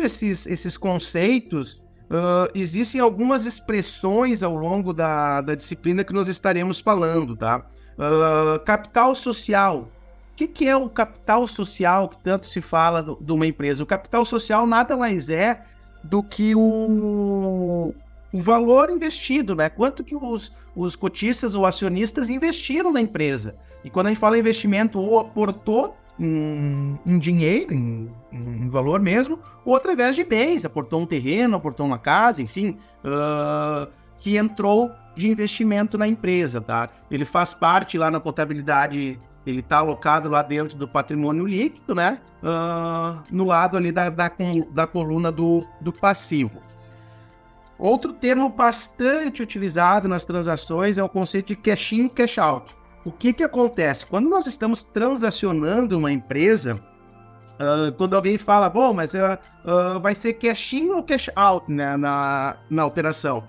esses, 0.03 0.46
esses 0.48 0.77
conceitos, 0.77 1.88
Uh, 2.10 2.48
existem 2.56 3.01
algumas 3.01 3.46
expressões 3.46 4.41
ao 4.41 4.56
longo 4.56 4.94
da, 4.94 5.41
da 5.41 5.56
disciplina 5.56 6.06
que 6.06 6.13
nós 6.13 6.29
estaremos 6.29 6.79
falando, 6.79 7.36
tá? 7.36 7.67
Uh, 7.98 8.63
capital 8.63 9.13
social. 9.13 9.91
Que, 10.38 10.48
que, 10.48 10.67
é 10.67 10.75
o 10.75 10.88
capital 10.88 11.48
social 11.48 12.08
que 12.08 12.17
tanto 12.20 12.46
se 12.46 12.62
fala 12.62 13.01
do, 13.01 13.17
de 13.20 13.32
uma 13.32 13.48
empresa? 13.48 13.84
O 13.84 13.88
capital 13.88 14.24
social 14.24 14.67
nada 14.67 14.96
mais 14.96 15.32
é 15.32 15.63
do 16.03 16.22
que 16.22 16.53
o, 16.53 17.91
o 18.32 18.39
valor 18.39 18.91
investido, 18.91 19.56
né? 19.56 19.67
Quanto 19.67 20.03
que 20.03 20.15
os, 20.15 20.53
os 20.75 20.96
cotistas 20.96 21.56
ou 21.56 21.65
acionistas 21.65 22.29
investiram 22.29 22.94
na 22.94 23.01
empresa. 23.01 23.56
E 23.84 23.89
quando 23.89 24.06
a 24.06 24.10
gente 24.10 24.20
fala 24.20 24.38
investimento, 24.38 25.00
ou 25.00 25.20
aportou 25.20 25.98
em, 26.20 27.00
em 27.03 27.17
dinheiro, 27.17 27.74
em, 27.74 28.08
em, 28.32 28.70
valor 28.70 29.00
mesmo, 29.00 29.39
ou 29.65 29.75
através 29.75 30.15
de 30.15 30.24
bens, 30.24 30.63
aportou 30.65 31.01
um 31.01 31.06
terreno, 31.08 31.58
aportou 31.58 31.84
uma 31.84 31.98
casa, 31.98 32.44
enfim, 32.44 32.77
uh, 33.03 33.91
que 34.20 34.38
entrou 34.38 34.91
de 35.15 35.27
investimento 35.27 35.98
na 35.98 36.08
empresa, 36.08 36.62
tá? 36.62 36.89
Ele 37.10 37.25
faz 37.25 37.56
parte 37.56 37.98
lá 37.98 38.12
na 38.12 38.20
contabilidade, 38.20 39.20
ele 39.50 39.60
está 39.60 39.77
alocado 39.77 40.27
lá 40.27 40.42
dentro 40.42 40.77
do 40.77 40.88
patrimônio 40.88 41.46
líquido, 41.46 41.96
né? 41.96 42.20
Uh, 42.44 43.24
no 43.32 43.46
lado 43.46 43.77
ali 43.77 43.92
da, 43.92 44.10
da, 44.10 44.30
da 44.72 44.86
coluna 44.86 45.32
do, 45.32 45.66
do 45.80 45.94
passivo. 45.94 46.62
Outro 47.80 48.12
termo 48.12 48.50
bastante 48.50 49.42
utilizado 49.42 50.08
nas 50.08 50.25
transações 50.25 50.98
é 50.98 51.04
o 51.04 51.08
conceito 51.08 51.48
de 51.48 51.56
cash 51.56 51.94
in, 51.94 52.10
cash 52.10 52.38
out. 52.38 52.75
O 53.06 53.12
que, 53.12 53.32
que 53.32 53.44
acontece? 53.44 54.06
Quando 54.06 54.30
nós 54.30 54.48
estamos 54.48 54.84
transacionando 54.84 55.98
uma 55.98 56.12
empresa, 56.12 56.82
uh, 57.54 57.92
quando 57.94 58.16
alguém 58.16 58.38
fala, 58.38 58.70
bom, 58.70 58.94
mas 58.94 59.13
uh, 59.13 60.00
vai 60.01 60.13
ser 60.13 60.34
cash 60.34 60.74
in 60.74 60.89
ou 60.89 61.04
cash 61.04 61.30
out 61.36 61.72
né, 61.72 61.96
na, 61.96 62.58
na 62.70 62.86
operação? 62.86 63.44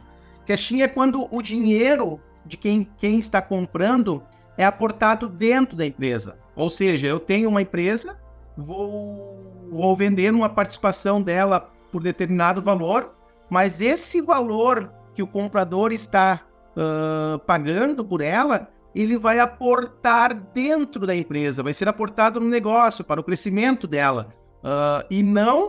Cash 0.47 0.71
in 0.73 0.83
é 0.83 0.88
quando 0.88 1.26
o 1.35 1.43
dinheiro 1.43 2.21
de 2.47 2.57
quem, 2.57 2.88
quem 2.99 3.19
está 3.19 3.43
comprando 3.43 4.23
é 4.59 4.65
aportado 4.65 5.29
dentro 5.29 5.75
da 5.77 5.87
empresa. 5.87 6.38
Ou 6.55 6.69
seja, 6.69 7.07
eu 7.07 7.19
tenho 7.19 7.49
uma 7.49 7.62
empresa, 7.62 8.19
vou, 8.57 9.69
vou 9.71 9.97
vender 9.97 10.35
uma 10.35 10.50
participação 10.50 11.23
dela 11.23 11.71
por 11.91 12.03
determinado 12.03 12.61
valor, 12.61 13.12
mas 13.49 13.81
esse 13.81 14.21
valor 14.21 14.93
que 15.15 15.23
o 15.23 15.27
comprador 15.27 15.93
está 15.93 16.41
uh, 16.77 17.38
pagando 17.38 18.05
por 18.05 18.21
ela 18.21 18.69
ele 18.95 19.17
vai 19.17 19.38
aportar 19.38 20.35
dentro 20.35 21.07
da 21.07 21.15
empresa, 21.15 21.62
vai 21.62 21.73
ser 21.73 21.88
aportado 21.88 22.41
no 22.41 22.49
negócio, 22.49 23.05
para 23.05 23.21
o 23.21 23.25
crescimento 23.25 23.87
dela, 23.87 24.35
uh, 24.59 25.07
e 25.11 25.23
não 25.23 25.69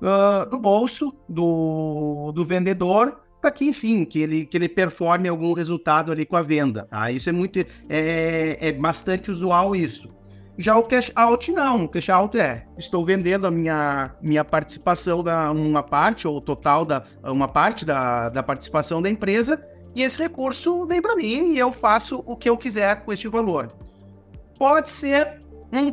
uh, 0.00 0.48
no 0.50 0.58
bolso 0.58 1.14
do, 1.28 2.32
do 2.32 2.44
vendedor, 2.44 3.20
para 3.48 3.52
que, 3.52 3.64
enfim, 3.64 4.04
que 4.04 4.20
ele, 4.20 4.44
que 4.44 4.56
ele 4.56 4.68
performe 4.68 5.26
algum 5.26 5.54
resultado 5.54 6.12
ali 6.12 6.26
com 6.26 6.36
a 6.36 6.42
venda. 6.42 6.86
Tá? 6.90 7.10
Isso 7.10 7.30
é 7.30 7.32
muito, 7.32 7.58
é, 7.88 8.58
é 8.60 8.72
bastante 8.72 9.30
usual 9.30 9.74
isso. 9.74 10.08
Já 10.58 10.76
o 10.76 10.82
cash 10.82 11.10
out 11.14 11.50
não, 11.52 11.84
o 11.84 11.88
cash 11.88 12.10
out 12.10 12.38
é, 12.38 12.66
estou 12.76 13.04
vendendo 13.06 13.46
a 13.46 13.50
minha, 13.50 14.14
minha 14.20 14.44
participação 14.44 15.22
da 15.22 15.50
uma 15.52 15.82
parte 15.82 16.26
ou 16.26 16.40
total 16.40 16.84
da 16.84 17.04
uma 17.22 17.46
parte 17.46 17.84
da, 17.84 18.28
da 18.28 18.42
participação 18.42 19.00
da 19.00 19.08
empresa 19.08 19.58
e 19.94 20.02
esse 20.02 20.18
recurso 20.18 20.84
vem 20.84 21.00
para 21.00 21.14
mim 21.14 21.52
e 21.52 21.58
eu 21.58 21.70
faço 21.70 22.22
o 22.26 22.36
que 22.36 22.50
eu 22.50 22.56
quiser 22.56 23.04
com 23.04 23.12
este 23.12 23.28
valor. 23.28 23.72
Pode 24.58 24.90
ser 24.90 25.40
um, 25.72 25.92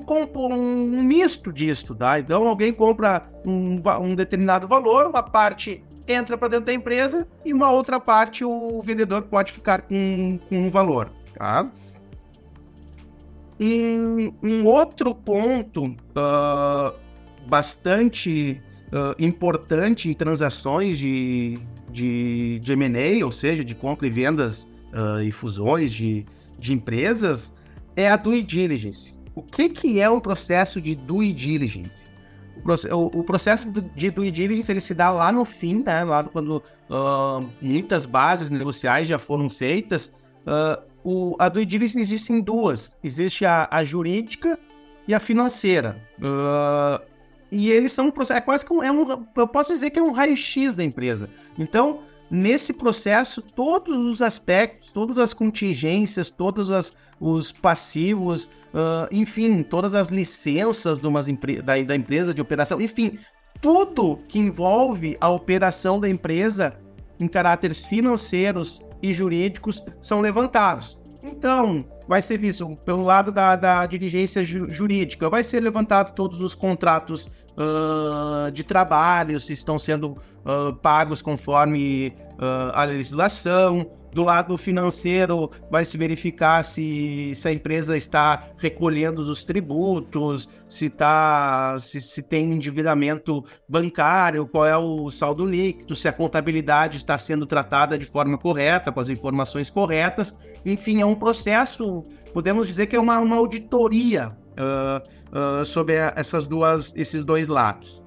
um 0.50 1.04
misto 1.04 1.54
disso, 1.54 1.94
tá? 1.94 2.20
Então 2.20 2.48
alguém 2.48 2.74
compra 2.74 3.22
um, 3.46 3.80
um 4.02 4.16
determinado 4.16 4.68
valor, 4.68 5.06
uma 5.06 5.22
parte 5.22 5.84
entra 6.08 6.38
para 6.38 6.50
dentro 6.50 6.66
da 6.66 6.74
empresa 6.74 7.28
e 7.44 7.54
uma 7.54 7.72
outra 7.72 8.00
parte 8.00 8.44
o 8.44 8.80
vendedor 8.82 9.24
pode 9.24 9.52
ficar 9.52 9.82
com, 9.82 10.40
com 10.50 10.68
um 10.68 10.70
valor, 10.70 11.12
tá? 11.34 11.70
Um, 13.60 14.34
um 14.44 14.66
outro 14.66 15.16
ponto 15.16 15.86
uh, 15.86 17.00
bastante 17.48 18.62
uh, 18.88 19.16
importante 19.18 20.10
em 20.10 20.14
transações 20.14 20.98
de, 20.98 21.58
de, 21.90 22.60
de 22.60 22.74
M&A, 22.74 23.26
ou 23.26 23.32
seja, 23.32 23.64
de 23.64 23.74
compra 23.74 24.08
e 24.08 24.10
vendas 24.10 24.68
uh, 24.94 25.22
e 25.24 25.32
fusões 25.32 25.92
de, 25.92 26.26
de 26.60 26.74
empresas, 26.74 27.50
é 27.96 28.10
a 28.10 28.18
due 28.18 28.44
diligence. 28.44 29.16
O 29.34 29.42
que, 29.42 29.70
que 29.70 30.00
é 30.00 30.10
o 30.10 30.20
processo 30.20 30.82
de 30.82 30.96
due 30.96 31.32
diligence? 31.32 32.05
O, 32.92 33.24
processo 33.24 33.70
de 33.70 34.10
due 34.10 34.32
diligence 34.32 34.72
ele 34.72 34.80
se 34.80 34.96
dá 34.96 35.12
lá 35.12 35.32
no 35.32 35.46
fim, 35.46 35.84
né? 35.86 36.04
Lá 36.04 36.24
quando 36.24 36.64
uh, 36.90 37.48
muitas 37.62 38.08
bases 38.08 38.50
negociais 38.50 39.08
já 39.08 39.20
foram 39.20 39.48
feitas. 39.50 40.12
Uh, 40.48 40.82
o, 41.04 41.36
a 41.38 41.48
due 41.48 41.64
diligence 41.64 42.00
existe 42.00 42.34
em 42.34 42.42
duas. 42.42 42.98
Existe 43.04 43.46
a, 43.46 43.68
a 43.70 43.84
jurídica 43.84 44.58
e 45.08 45.14
a 45.14 45.20
financeira. 45.20 46.02
Uh, 46.18 47.06
e 47.52 47.70
eles 47.70 47.92
são 47.92 48.08
um 48.08 48.12
processo, 48.12 48.40
é 48.40 48.42
quase 48.42 48.66
como, 48.66 48.82
é 48.82 48.92
um, 48.92 49.26
eu 49.36 49.48
posso 49.48 49.72
dizer 49.72 49.92
que 49.92 50.00
é 50.00 50.02
um 50.02 50.12
raio-x 50.12 50.74
da 50.74 50.84
empresa. 50.84 51.30
Então, 51.60 51.98
nesse 52.30 52.74
processo, 52.74 53.42
todos 53.42 53.98
os 53.98 54.22
aspectos, 54.22 54.92
todas 54.92 55.18
as 55.20 55.34
contingências, 55.34 56.30
todos 56.30 56.72
as, 56.72 56.94
os 57.20 57.52
passivos, 57.52 58.46
uh, 58.46 59.08
enfim, 59.12 59.64
todas 59.64 59.94
as 59.94 60.10
licenças 60.10 61.00
de 61.00 61.08
umas 61.08 61.28
da, 61.64 61.82
da 61.84 61.96
empresa 61.96 62.34
de 62.34 62.42
operação, 62.42 62.82
enfim, 62.82 63.18
tudo 63.62 64.20
que 64.28 64.40
envolve 64.40 65.18
a 65.20 65.30
operação 65.30 66.00
da 66.00 66.10
empresa 66.10 66.78
em 67.20 67.28
caráteres 67.28 67.84
financeiros 67.84 68.82
e 69.02 69.14
jurídicos 69.14 69.84
são 70.02 70.22
levantados. 70.22 71.00
Então, 71.24 71.84
vai 72.08 72.22
ser 72.22 72.38
visto 72.38 72.76
pelo 72.86 73.04
lado 73.04 73.32
da, 73.32 73.56
da 73.56 73.86
diligência 73.86 74.44
ju 74.44 74.68
jurídica, 74.68 75.30
vai 75.30 75.44
ser 75.44 75.60
levantado 75.60 76.14
todos 76.14 76.40
os 76.40 76.54
contratos 76.54 77.28
uh, 77.58 78.52
de 78.52 78.64
trabalho, 78.64 79.40
se 79.40 79.54
estão 79.54 79.78
sendo 79.78 80.12
uh, 80.12 80.74
pagos 80.82 81.22
conforme 81.22 82.14
uh, 82.34 82.72
a 82.74 82.84
legislação. 82.84 83.90
Do 84.12 84.24
lado 84.24 84.56
financeiro, 84.56 85.50
vai 85.70 85.84
se 85.84 85.98
verificar 85.98 86.64
se, 86.64 87.34
se 87.36 87.50
a 87.50 87.52
empresa 87.52 87.98
está 87.98 88.48
recolhendo 88.58 89.22
os 89.22 89.44
tributos, 89.44 90.48
se, 90.70 90.90
tá, 90.90 91.76
se, 91.82 92.00
se 92.00 92.24
tem 92.24 92.54
endividamento 92.54 93.44
bancário, 93.68 94.48
qual 94.48 94.66
é 94.66 94.78
o 94.78 95.12
saldo 95.12 95.46
líquido, 95.46 95.98
se 95.98 96.08
a 96.08 96.14
contabilidade 96.14 96.96
está 96.96 97.18
sendo 97.18 97.46
tratada 97.46 98.00
de 98.00 98.06
forma 98.06 98.38
correta, 98.38 98.90
com 98.90 99.02
as 99.02 99.10
informações 99.10 99.70
corretas. 99.70 100.34
Enfim, 100.66 101.02
é 101.02 101.06
um 101.06 101.16
processo, 101.16 102.06
podemos 102.34 102.68
dizer 102.68 102.88
que 102.88 102.96
é 102.96 103.00
uma, 103.02 103.20
uma 103.20 103.36
auditoria 103.36 104.32
uh, 104.56 105.62
uh, 105.62 105.66
sobre 105.66 105.94
essas 105.94 106.48
duas, 106.48 106.94
esses 106.96 107.24
dois 107.24 107.48
lados. 107.48 108.04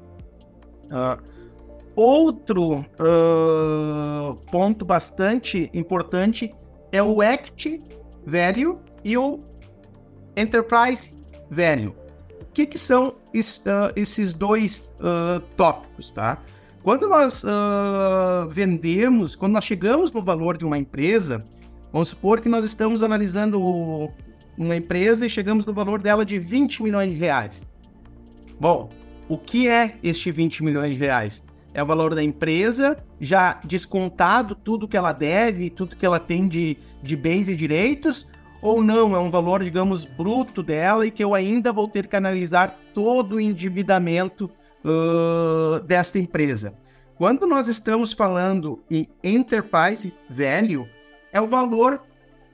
Uh, 0.87 1.23
outro 1.95 2.85
ponto 4.51 4.85
bastante 4.85 5.69
importante 5.75 6.51
é 6.93 7.03
o 7.03 7.21
Act 7.21 7.83
Value 8.25 8.77
e 9.05 9.17
o 9.19 9.41
Enterprise 10.37 11.13
Value. 11.51 11.95
O 12.41 12.45
que, 12.53 12.67
que 12.67 12.79
são 12.79 13.17
es, 13.35 13.61
esses 13.97 14.33
dois 14.33 14.95
tópicos, 15.57 16.13
tá? 16.13 16.39
Quando 16.85 17.09
nós 17.09 17.43
vendemos, 18.49 19.35
quando 19.35 19.55
nós 19.55 19.65
chegamos 19.65 20.13
no 20.13 20.23
valor 20.23 20.57
de 20.57 20.65
uma 20.65 20.79
empresa, 20.79 21.45
vamos 21.93 22.11
supor 22.11 22.41
que 22.41 22.49
nós 22.49 22.65
estamos 22.65 23.03
analisando 23.03 24.09
uma 24.59 24.77
empresa 24.77 25.25
e 25.25 25.31
chegamos 25.31 25.65
no 25.65 25.73
valor 25.73 26.03
dela 26.03 26.25
de 26.25 26.39
20 26.39 26.83
milhões 26.83 27.13
de 27.13 27.19
reais. 27.19 27.63
Bom, 28.61 28.89
o 29.29 29.39
que 29.39 29.69
é 29.69 29.97
este 30.03 30.31
20 30.31 30.65
milhões 30.65 30.95
de 30.95 31.01
reais? 31.01 31.45
É 31.73 31.83
o 31.83 31.87
valor 31.87 32.15
da 32.15 32.23
empresa, 32.23 32.97
já 33.21 33.61
descontado 33.65 34.55
tudo 34.55 34.89
que 34.89 34.97
ela 34.97 35.13
deve, 35.13 35.71
tudo 35.71 35.97
que 35.97 36.05
ela 36.05 36.19
tem 36.19 36.49
de, 36.49 36.77
de 37.03 37.15
bens 37.15 37.49
e 37.49 37.55
direitos, 37.55 38.27
ou 38.61 38.83
não, 38.83 39.15
é 39.15 39.19
um 39.21 39.31
valor, 39.31 39.63
digamos, 39.63 40.05
bruto 40.05 40.63
dela 40.63 41.07
e 41.07 41.11
que 41.11 41.23
eu 41.23 41.35
ainda 41.35 41.73
vou 41.73 41.87
ter 41.87 42.09
que 42.09 42.17
analisar 42.17 42.77
todo 42.93 43.37
o 43.37 43.41
endividamento 43.41 44.51
uh, 44.85 45.79
desta 45.85 46.19
empresa. 46.19 46.75
Quando 47.15 47.47
nós 47.47 47.69
estamos 47.69 48.13
falando 48.13 48.83
em 48.91 49.07
enterprise 49.23 50.13
value, 50.29 50.89
é 51.33 51.41
o 51.41 51.47
valor 51.47 52.03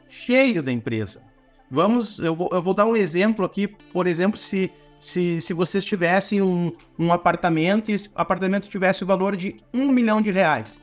cheio 0.08 0.62
da 0.62 0.72
empresa. 0.72 1.22
Vamos, 1.70 2.18
eu 2.18 2.34
vou, 2.34 2.48
eu 2.52 2.62
vou 2.62 2.74
dar 2.74 2.86
um 2.86 2.96
exemplo 2.96 3.44
aqui, 3.44 3.66
por 3.66 4.06
exemplo, 4.06 4.38
se 4.38 4.70
se, 5.04 5.38
se 5.38 5.52
vocês 5.52 5.84
tivessem 5.84 6.40
um, 6.40 6.72
um 6.98 7.12
apartamento 7.12 7.90
e 7.90 7.94
esse 7.94 8.08
apartamento 8.14 8.66
tivesse 8.68 9.04
o 9.04 9.06
valor 9.06 9.36
de 9.36 9.56
um 9.72 9.92
milhão 9.92 10.18
de 10.18 10.30
reais 10.30 10.80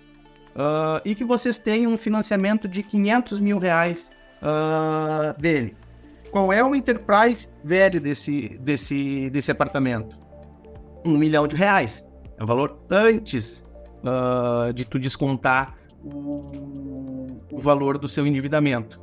uh, 0.51 1.01
e 1.03 1.15
que 1.15 1.23
vocês 1.23 1.57
tenham 1.57 1.91
um 1.91 1.97
financiamento 1.97 2.67
de 2.67 2.83
500 2.83 3.39
mil 3.39 3.57
reais 3.57 4.11
uh, 4.41 5.39
dele. 5.41 5.75
Qual 6.29 6.53
é 6.53 6.63
o 6.63 6.75
enterprise 6.75 7.47
velho 7.63 7.99
desse, 7.99 8.59
desse, 8.59 9.29
desse 9.31 9.49
apartamento? 9.49 10.15
Um 11.03 11.17
milhão 11.17 11.47
de 11.47 11.55
reais. 11.55 12.07
É 12.37 12.43
o 12.43 12.45
valor 12.45 12.79
antes 12.91 13.63
uh, 13.99 14.71
de 14.71 14.85
tu 14.85 14.99
descontar 14.99 15.75
o, 16.03 16.51
o 17.51 17.59
valor 17.59 17.97
do 17.97 18.07
seu 18.07 18.25
endividamento. 18.25 19.01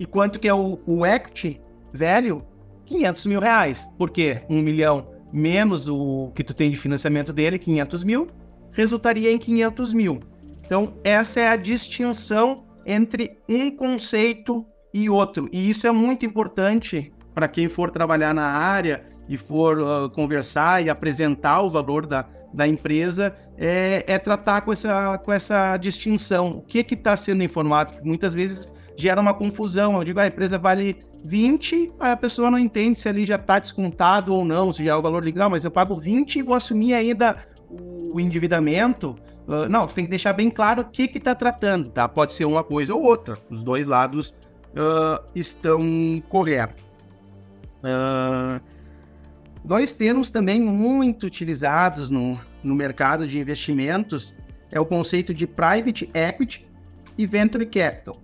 E 0.00 0.06
quanto 0.06 0.40
que 0.40 0.48
é 0.48 0.54
o, 0.54 0.78
o 0.86 1.04
equity 1.04 1.60
velho? 1.92 2.40
500 2.86 3.26
mil 3.26 3.38
reais. 3.38 3.86
Por 3.98 4.10
quê? 4.10 4.42
Um 4.48 4.62
milhão 4.62 5.04
menos 5.30 5.86
o 5.86 6.32
que 6.34 6.42
tu 6.42 6.54
tem 6.54 6.70
de 6.70 6.76
financiamento 6.76 7.34
dele, 7.34 7.58
500 7.58 8.02
mil, 8.02 8.28
resultaria 8.72 9.30
em 9.30 9.38
500 9.38 9.92
mil. 9.92 10.18
Então, 10.64 10.94
essa 11.04 11.40
é 11.40 11.48
a 11.48 11.56
distinção 11.56 12.64
entre 12.86 13.38
um 13.46 13.70
conceito 13.70 14.66
e 14.92 15.10
outro. 15.10 15.48
E 15.52 15.68
isso 15.68 15.86
é 15.86 15.92
muito 15.92 16.24
importante 16.24 17.12
para 17.34 17.46
quem 17.46 17.68
for 17.68 17.90
trabalhar 17.90 18.32
na 18.32 18.46
área 18.46 19.04
e 19.28 19.36
for 19.36 19.78
uh, 19.78 20.10
conversar 20.10 20.82
e 20.82 20.88
apresentar 20.88 21.60
o 21.60 21.68
valor 21.68 22.06
da, 22.06 22.26
da 22.52 22.66
empresa, 22.66 23.36
é, 23.56 24.02
é, 24.06 24.18
tratar 24.18 24.62
com 24.62 24.72
essa, 24.72 25.18
com 25.18 25.32
essa 25.32 25.76
distinção. 25.76 26.50
O 26.50 26.62
que 26.62 26.80
está 26.80 27.16
sendo 27.16 27.42
informado? 27.44 27.92
Muitas 28.02 28.34
vezes 28.34 28.72
gera 28.96 29.20
uma 29.20 29.34
confusão. 29.34 29.96
Eu 29.96 30.04
digo, 30.04 30.20
ah, 30.20 30.24
a 30.24 30.26
empresa 30.26 30.58
vale 30.58 31.02
20, 31.24 31.88
aí 31.98 32.12
a 32.12 32.16
pessoa 32.16 32.50
não 32.50 32.58
entende 32.58 32.98
se 32.98 33.08
ali 33.08 33.24
já 33.24 33.36
está 33.36 33.58
descontado 33.58 34.32
ou 34.32 34.44
não, 34.44 34.72
se 34.72 34.84
já 34.84 34.92
é 34.92 34.94
o 34.94 35.02
valor 35.02 35.22
legal, 35.22 35.50
mas 35.50 35.64
eu 35.64 35.70
pago 35.70 35.94
20 35.94 36.36
e 36.36 36.42
vou 36.42 36.54
assumir 36.54 36.94
ainda 36.94 37.36
o 37.68 38.18
endividamento. 38.18 39.16
Uh, 39.46 39.68
não, 39.68 39.86
tu 39.86 39.94
tem 39.94 40.04
que 40.04 40.10
deixar 40.10 40.32
bem 40.32 40.50
claro 40.50 40.82
o 40.82 40.84
que 40.84 41.10
está 41.14 41.34
tratando, 41.34 41.90
tá? 41.90 42.08
Pode 42.08 42.32
ser 42.32 42.44
uma 42.44 42.64
coisa 42.64 42.94
ou 42.94 43.02
outra. 43.02 43.36
Os 43.48 43.62
dois 43.62 43.86
lados 43.86 44.30
uh, 44.70 45.24
estão 45.34 45.82
corretos. 46.28 46.84
Uh, 47.82 48.60
dois 49.64 49.92
termos 49.92 50.30
também 50.30 50.60
muito 50.60 51.26
utilizados 51.26 52.10
no, 52.10 52.38
no 52.62 52.74
mercado 52.74 53.26
de 53.26 53.38
investimentos 53.38 54.34
é 54.70 54.78
o 54.78 54.86
conceito 54.86 55.34
de 55.34 55.46
private 55.46 56.10
equity 56.14 56.62
e 57.18 57.26
venture 57.26 57.66
capital. 57.66 58.20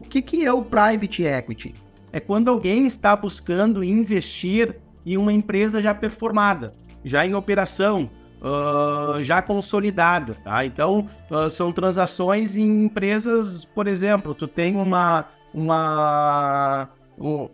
O 0.00 0.08
que, 0.08 0.22
que 0.22 0.44
é 0.44 0.52
o 0.52 0.62
private 0.62 1.24
equity? 1.24 1.74
é 2.16 2.20
quando 2.20 2.48
alguém 2.48 2.86
está 2.86 3.14
buscando 3.14 3.84
investir 3.84 4.74
em 5.04 5.18
uma 5.18 5.34
empresa 5.34 5.82
já 5.82 5.94
performada, 5.94 6.72
já 7.04 7.26
em 7.26 7.34
operação, 7.34 8.10
uh, 8.40 9.22
já 9.22 9.42
consolidada. 9.42 10.32
Tá? 10.42 10.64
Então, 10.64 11.06
uh, 11.30 11.50
são 11.50 11.70
transações 11.72 12.56
em 12.56 12.84
empresas, 12.84 13.66
por 13.66 13.86
exemplo, 13.86 14.34
tu 14.34 14.48
tem 14.48 14.76
uma, 14.76 15.26
uma, 15.52 16.88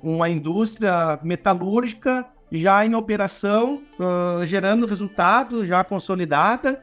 uma 0.01 0.29
indústria 0.29 1.19
metalúrgica 1.25 2.25
já 2.53 2.87
em 2.87 2.95
operação, 2.95 3.83
uh, 3.99 4.47
gerando 4.47 4.87
resultado, 4.87 5.65
já 5.65 5.83
consolidada, 5.83 6.83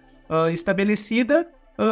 estabelecida. 0.51 1.47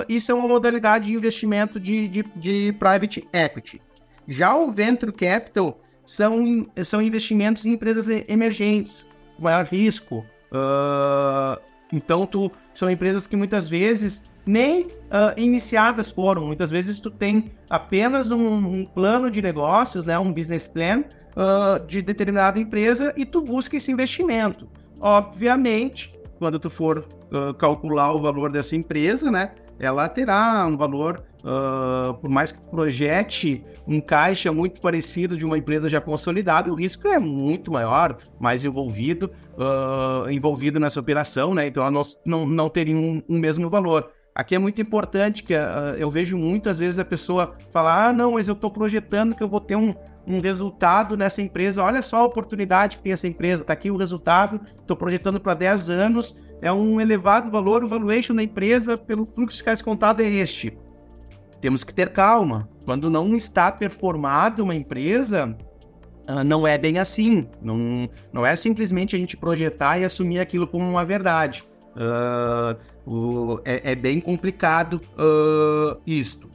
Isso 0.10 0.32
é 0.32 0.36
uma 0.36 0.48
modalidade 0.48 1.06
de 1.06 1.14
investimento 1.14 1.80
de, 1.80 2.08
de, 2.08 2.26
de 2.36 2.76
private 2.78 3.28
equity. 3.34 3.82
Já 4.28 4.56
o 4.56 4.70
Venture 4.70 5.12
Capital 5.12 5.80
são, 6.06 6.66
são 6.84 7.02
investimentos 7.02 7.66
em 7.66 7.74
empresas 7.74 8.08
emergentes, 8.28 9.08
maior 9.40 9.66
risco. 9.66 10.26
Uh, 10.52 11.62
então, 11.94 12.26
tu, 12.26 12.52
são 12.74 12.90
empresas 12.90 13.28
que 13.28 13.36
muitas 13.36 13.68
vezes 13.68 14.26
nem 14.46 14.84
uh, 14.84 14.88
iniciadas 15.38 16.10
foram. 16.10 16.46
Muitas 16.46 16.70
vezes 16.72 17.00
tu 17.00 17.12
tem 17.12 17.46
apenas 17.70 18.32
um, 18.32 18.56
um 18.56 18.86
plano 18.86 19.30
de 19.30 19.42
negócios, 19.42 20.06
né, 20.06 20.18
um 20.18 20.32
business 20.32 20.68
plan 20.68 21.04
uh, 21.36 21.86
de 21.86 22.02
determinada 22.02 22.60
empresa 22.60 23.14
e 23.18 23.26
tu 23.26 23.42
busca 23.42 23.78
esse 23.78 23.92
investimento. 23.92 24.68
Obviamente, 25.00 26.18
quando 26.40 26.60
tu 26.60 26.70
for 26.70 27.08
calcular 27.60 28.14
o 28.14 28.22
valor 28.22 28.50
dessa 28.50 28.74
empresa, 28.74 29.30
né, 29.30 29.52
ela 29.80 30.08
terá 30.10 30.66
um 30.66 30.76
valor, 30.76 31.24
uh, 31.44 32.14
por 32.16 32.30
mais 32.30 32.52
que 32.52 32.62
projete 32.70 33.64
um 33.88 34.00
caixa 34.00 34.52
muito 34.52 34.82
parecido 34.82 35.38
de 35.38 35.46
uma 35.46 35.58
empresa 35.58 35.90
já 35.90 36.02
consolidada, 36.02 36.72
o 36.72 36.76
risco 36.76 37.08
é 37.08 37.20
muito 37.20 37.72
maior, 37.72 38.18
mais 38.40 38.66
envolvido, 38.66 39.30
uh, 39.54 40.30
envolvido 40.30 40.80
nessa 40.80 41.00
operação, 41.00 41.54
né? 41.54 41.68
Então 41.68 41.84
ela 41.84 41.92
não, 41.92 42.02
não, 42.26 42.46
não 42.46 42.70
teria 42.70 42.96
um, 42.96 43.22
um 43.30 43.38
mesmo 43.38 43.70
valor. 43.70 44.12
Aqui 44.38 44.54
é 44.54 44.60
muito 44.60 44.80
importante 44.80 45.42
que 45.42 45.56
uh, 45.56 45.96
eu 45.98 46.12
vejo 46.12 46.38
muitas 46.38 46.78
vezes 46.78 47.00
a 47.00 47.06
pessoa 47.06 47.56
falar: 47.72 48.10
ah, 48.10 48.14
não, 48.14 48.34
mas 48.34 48.48
eu 48.48 48.54
estou 48.54 48.70
projetando 48.70 49.36
que 49.36 49.42
eu 49.42 49.50
vou 49.50 49.60
ter 49.60 49.76
um, 49.76 49.96
um 50.28 50.40
resultado 50.40 51.18
nessa 51.18 51.42
empresa. 51.42 51.82
Olha 51.82 52.04
só 52.04 52.18
a 52.18 52.26
oportunidade 52.26 52.98
que 52.98 53.04
tem 53.04 53.14
essa 53.14 53.28
empresa, 53.28 53.64
está 53.64 53.74
aqui 53.74 53.90
o 53.90 53.98
resultado, 53.98 54.62
estou 54.80 54.96
projetando 54.96 55.40
para 55.40 55.56
10 55.56 55.90
anos 55.90 56.38
é 56.62 56.72
um 56.72 57.00
elevado 57.00 57.52
valor, 57.52 57.84
o 57.84 57.88
valuation 57.88 58.36
da 58.36 58.44
empresa 58.44 58.98
pelo 58.98 59.26
fluxo 59.26 59.58
de 59.58 59.64
caixa 59.64 59.84
contado 59.84 60.22
é 60.22 60.28
este. 60.28 60.78
Temos 61.62 61.84
que 61.84 61.94
ter 61.94 62.10
calma. 62.10 62.70
Quando 62.86 63.10
não 63.10 63.36
está 63.36 63.72
performada 63.72 64.64
uma 64.64 64.76
empresa, 64.76 65.56
uh, 66.30 66.44
não 66.46 66.66
é 66.66 66.78
bem 66.78 67.00
assim. 67.00 67.48
Não, 67.62 68.10
não 68.32 68.46
é 68.46 68.56
simplesmente 68.56 69.16
a 69.16 69.20
gente 69.20 69.36
projetar 69.36 70.00
e 70.00 70.06
assumir 70.06 70.40
aquilo 70.40 70.68
como 70.68 70.88
uma 70.88 71.04
verdade. 71.06 71.64
Uh, 71.96 73.12
uh, 73.12 73.62
é, 73.66 73.92
é, 73.92 73.96
bem 73.96 74.20
complicado 74.20 75.02
isto. 76.06 76.47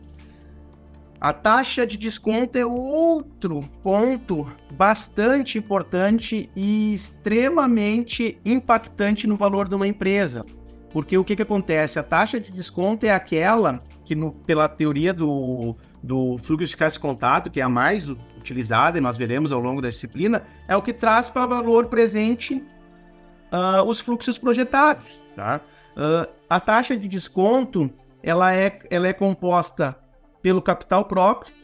A 1.22 1.32
taxa 1.32 1.87
de 1.87 1.96
desconto 1.96 2.58
é 2.58 2.66
outro 2.66 3.61
ponto 3.80 4.44
bastante 4.72 5.56
importante 5.56 6.50
e 6.56 6.92
extremamente 6.92 8.40
impactante 8.44 9.28
no 9.28 9.37
valor 9.37 9.68
de 9.68 9.76
uma 9.76 9.87
empresa. 9.87 10.44
Porque 10.90 11.16
o 11.16 11.22
que, 11.22 11.37
que 11.37 11.42
acontece? 11.42 11.96
A 11.96 12.02
taxa 12.02 12.40
de 12.40 12.50
desconto 12.50 13.06
é 13.06 13.12
aquela 13.12 13.85
que, 14.04 14.16
no, 14.16 14.32
pela 14.32 14.68
teoria 14.68 15.14
do, 15.14 15.76
do 16.02 16.37
fluxo 16.38 16.66
de 16.66 16.76
caixa 16.76 16.98
contado, 16.98 17.50
que 17.52 17.61
é 17.61 17.62
a 17.62 17.68
mais 17.68 18.08
utilizada, 18.08 18.98
e 18.98 19.00
nós 19.00 19.16
veremos 19.16 19.52
ao 19.52 19.61
longo 19.61 19.80
da 19.80 19.90
disciplina, 19.90 20.42
é 20.66 20.76
o 20.76 20.82
que 20.82 20.92
traz 20.92 21.28
para 21.28 21.46
valor 21.46 21.87
presente 21.87 22.54
uh, 23.52 23.85
os 23.87 24.00
fluxos 24.00 24.37
projetados. 24.37 25.22
Tá? 25.37 25.61
Uh, 25.96 26.28
a 26.50 26.58
taxa 26.58 26.96
de 26.96 27.06
desconto 27.06 27.88
ela 28.24 28.52
é, 28.52 28.80
ela 28.90 29.06
é 29.06 29.12
composta 29.12 30.01
pelo 30.42 30.61
capital 30.61 31.05
próprio, 31.05 31.55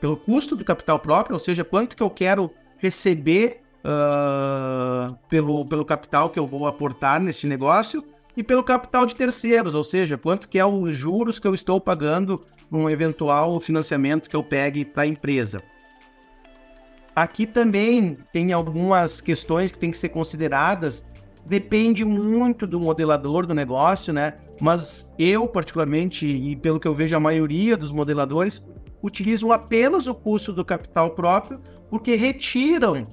pelo 0.00 0.16
custo 0.16 0.56
do 0.56 0.64
capital 0.64 0.98
próprio, 0.98 1.34
ou 1.34 1.40
seja, 1.40 1.64
quanto 1.64 1.96
que 1.96 2.02
eu 2.02 2.10
quero 2.10 2.50
receber 2.78 3.62
uh, 3.84 5.16
pelo, 5.28 5.64
pelo 5.66 5.84
capital 5.84 6.30
que 6.30 6.38
eu 6.38 6.46
vou 6.46 6.66
aportar 6.66 7.20
neste 7.20 7.46
negócio, 7.46 8.04
e 8.36 8.42
pelo 8.42 8.64
capital 8.64 9.06
de 9.06 9.14
terceiros, 9.14 9.74
ou 9.74 9.84
seja, 9.84 10.18
quanto 10.18 10.48
que 10.48 10.58
é 10.58 10.66
os 10.66 10.92
juros 10.92 11.38
que 11.38 11.46
eu 11.46 11.54
estou 11.54 11.80
pagando 11.80 12.44
um 12.70 12.90
eventual 12.90 13.60
financiamento 13.60 14.28
que 14.28 14.34
eu 14.34 14.42
pegue 14.42 14.84
para 14.84 15.04
a 15.04 15.06
empresa. 15.06 15.62
Aqui 17.14 17.46
também 17.46 18.18
tem 18.32 18.52
algumas 18.52 19.20
questões 19.20 19.70
que 19.70 19.78
têm 19.78 19.92
que 19.92 19.98
ser 19.98 20.08
consideradas 20.08 21.08
depende 21.46 22.04
muito 22.04 22.66
do 22.66 22.80
modelador 22.80 23.46
do 23.46 23.54
negócio, 23.54 24.12
né? 24.12 24.34
Mas 24.60 25.12
eu, 25.18 25.46
particularmente, 25.46 26.26
e 26.26 26.56
pelo 26.56 26.80
que 26.80 26.88
eu 26.88 26.94
vejo 26.94 27.16
a 27.16 27.20
maioria 27.20 27.76
dos 27.76 27.90
modeladores, 27.90 28.64
utilizam 29.02 29.52
apenas 29.52 30.06
o 30.06 30.14
custo 30.14 30.52
do 30.52 30.64
capital 30.64 31.10
próprio 31.10 31.60
porque 31.90 32.16
retiram 32.16 33.06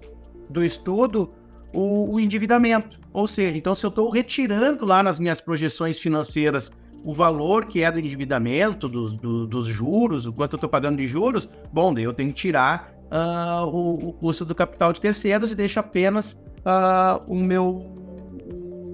do 0.49 0.63
estudo 0.63 1.29
o, 1.73 2.13
o 2.15 2.19
endividamento. 2.19 2.99
Ou 3.13 3.27
seja, 3.27 3.57
então 3.57 3.75
se 3.75 3.85
eu 3.85 3.89
estou 3.89 4.09
retirando 4.09 4.85
lá 4.85 5.03
nas 5.03 5.19
minhas 5.19 5.41
projeções 5.41 5.99
financeiras 5.99 6.71
o 7.03 7.13
valor 7.13 7.65
que 7.65 7.83
é 7.83 7.91
do 7.91 7.99
endividamento, 7.99 8.87
dos, 8.87 9.15
do, 9.15 9.47
dos 9.47 9.65
juros, 9.65 10.25
o 10.25 10.33
quanto 10.33 10.53
eu 10.53 10.57
estou 10.57 10.69
pagando 10.69 10.97
de 10.97 11.07
juros, 11.07 11.49
bom, 11.73 11.93
daí 11.93 12.03
eu 12.03 12.13
tenho 12.13 12.29
que 12.29 12.35
tirar 12.35 12.93
uh, 13.11 13.65
o, 13.65 14.09
o, 14.09 14.13
custo 14.13 14.45
do 14.45 14.53
capital 14.53 14.93
de 14.93 15.01
terceiros 15.01 15.51
e 15.51 15.55
deixo 15.55 15.79
apenas 15.79 16.33
uh, 16.59 17.21
o 17.27 17.35
meu, 17.35 17.83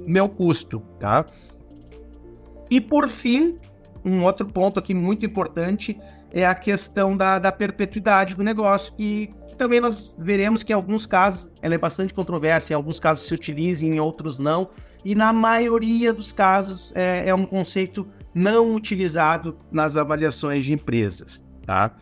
meu 0.07 0.29
custo, 0.29 0.79
tá? 0.99 1.25
E 2.69 2.79
por 2.79 3.09
fim, 3.09 3.57
um 4.03 4.23
outro 4.23 4.47
ponto 4.47 4.79
aqui 4.79 4.93
muito 4.93 5.25
importante 5.25 5.99
é 6.31 6.45
a 6.45 6.55
questão 6.55 7.15
da, 7.15 7.39
da 7.39 7.51
perpetuidade 7.51 8.35
do 8.35 8.43
negócio, 8.43 8.93
que, 8.93 9.29
que, 9.47 9.55
também 9.55 9.79
nós 9.79 10.15
veremos 10.17 10.63
que 10.63 10.71
em 10.71 10.75
alguns 10.75 11.05
casos 11.05 11.53
ela 11.61 11.75
é 11.75 11.77
bastante 11.77 12.13
controversa, 12.13 12.73
em 12.73 12.75
alguns 12.75 12.99
casos 12.99 13.27
se 13.27 13.33
utiliza, 13.33 13.85
em 13.85 13.99
outros 13.99 14.39
não, 14.39 14.69
e 15.03 15.13
na 15.15 15.31
maioria 15.31 16.13
dos 16.13 16.31
casos 16.31 16.93
é, 16.95 17.29
é 17.29 17.35
um 17.35 17.45
conceito 17.45 18.07
não 18.33 18.75
utilizado 18.75 19.57
nas 19.71 19.97
avaliações 19.97 20.65
de 20.65 20.73
empresas, 20.73 21.43
tá? 21.65 21.95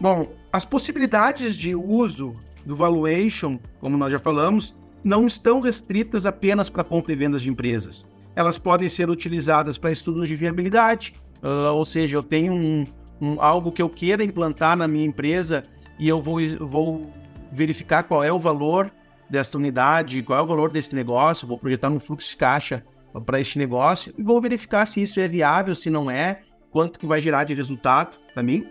Bom, 0.00 0.32
as 0.52 0.64
possibilidades 0.64 1.56
de 1.56 1.74
uso 1.74 2.36
do 2.64 2.74
valuation, 2.76 3.58
como 3.80 3.96
nós 3.96 4.12
já 4.12 4.18
falamos, 4.18 4.74
não 5.04 5.26
estão 5.26 5.60
restritas 5.60 6.26
apenas 6.26 6.68
para 6.68 6.84
compra 6.84 7.12
e 7.12 7.16
vendas 7.16 7.42
de 7.42 7.50
empresas. 7.50 8.08
Elas 8.34 8.58
podem 8.58 8.88
ser 8.88 9.10
utilizadas 9.10 9.76
para 9.76 9.92
estudos 9.92 10.28
de 10.28 10.34
viabilidade, 10.34 11.12
uh, 11.42 11.72
ou 11.72 11.84
seja, 11.84 12.16
eu 12.16 12.22
tenho 12.22 12.52
um, 12.52 12.84
um, 13.20 13.40
algo 13.40 13.70
que 13.70 13.82
eu 13.82 13.88
queira 13.88 14.24
implantar 14.24 14.76
na 14.76 14.88
minha 14.88 15.04
empresa 15.04 15.64
e 15.98 16.08
eu 16.08 16.20
vou, 16.20 16.38
vou 16.60 17.10
verificar 17.50 18.04
qual 18.04 18.24
é 18.24 18.32
o 18.32 18.38
valor 18.38 18.90
desta 19.28 19.58
unidade, 19.58 20.22
qual 20.22 20.38
é 20.38 20.42
o 20.42 20.46
valor 20.46 20.70
desse 20.70 20.94
negócio, 20.94 21.46
vou 21.46 21.58
projetar 21.58 21.90
um 21.90 21.98
fluxo 21.98 22.30
de 22.30 22.36
caixa 22.36 22.84
para 23.26 23.40
este 23.40 23.58
negócio 23.58 24.14
e 24.16 24.22
vou 24.22 24.40
verificar 24.40 24.86
se 24.86 25.02
isso 25.02 25.20
é 25.20 25.28
viável, 25.28 25.74
se 25.74 25.90
não 25.90 26.10
é, 26.10 26.40
quanto 26.70 26.98
que 26.98 27.06
vai 27.06 27.20
gerar 27.20 27.44
de 27.44 27.54
resultado 27.54 28.16
para 28.32 28.42
mim. 28.42 28.66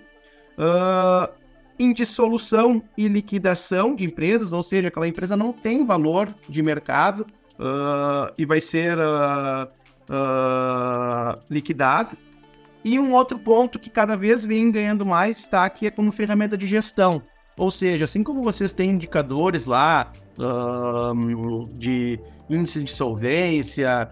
Uh, 0.58 1.41
em 1.82 1.92
dissolução 1.94 2.84
e 2.96 3.08
liquidação 3.08 3.96
de 3.96 4.06
empresas, 4.06 4.54
ou 4.54 4.62
seja, 4.62 4.90
aquela 4.90 5.08
empresa 5.08 5.36
não 5.36 5.52
tem 5.52 5.84
valor 5.84 6.34
de 6.48 6.62
mercado 6.62 7.26
uh, 7.60 8.32
e 8.38 8.46
vai 8.46 8.62
ser 8.62 8.98
uh, 9.00 9.68
uh, 10.08 11.42
liquidada. 11.50 12.16
E 12.84 13.00
um 13.00 13.14
outro 13.14 13.40
ponto 13.40 13.80
que 13.80 13.90
cada 13.90 14.16
vez 14.16 14.46
vem 14.46 14.72
ganhando 14.72 15.06
mais 15.06 15.38
destaque 15.38 15.88
é 15.88 15.92
como 15.92 16.12
ferramenta 16.12 16.56
de 16.56 16.68
gestão. 16.68 17.22
Ou 17.58 17.72
seja, 17.72 18.06
assim 18.06 18.24
como 18.24 18.44
vocês 18.44 18.72
têm 18.74 18.92
indicadores 18.92 19.66
lá 19.66 20.12
de 21.78 22.20
índice 22.50 22.82
de 22.84 22.90
solvência, 22.90 24.10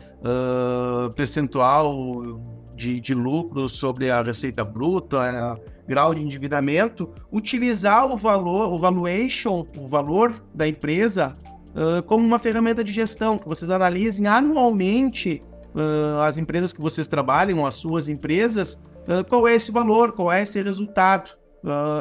percentual 1.15 2.39
de, 2.79 2.97
de 3.01 3.13
lucro 3.13 3.67
sobre 3.67 4.09
a 4.09 4.21
receita 4.21 4.63
bruta, 4.63 5.59
grau 5.85 6.15
de 6.15 6.21
endividamento, 6.21 7.11
utilizar 7.29 8.09
o 8.09 8.15
valor, 8.15 8.71
o 8.73 8.79
valuation, 8.79 9.65
o 9.77 9.85
valor 9.85 10.33
da 10.55 10.65
empresa 10.65 11.35
uh, 11.75 12.01
como 12.03 12.25
uma 12.25 12.39
ferramenta 12.39 12.81
de 12.81 12.93
gestão, 12.93 13.37
que 13.37 13.47
vocês 13.47 13.69
analisem 13.69 14.27
anualmente 14.27 15.41
uh, 15.75 16.21
as 16.21 16.37
empresas 16.37 16.71
que 16.71 16.79
vocês 16.79 17.05
trabalham, 17.05 17.65
as 17.65 17.75
suas 17.75 18.07
empresas, 18.07 18.81
uh, 19.07 19.27
qual 19.27 19.45
é 19.45 19.55
esse 19.55 19.71
valor, 19.71 20.13
qual 20.13 20.31
é 20.31 20.41
esse 20.41 20.61
resultado, 20.61 21.37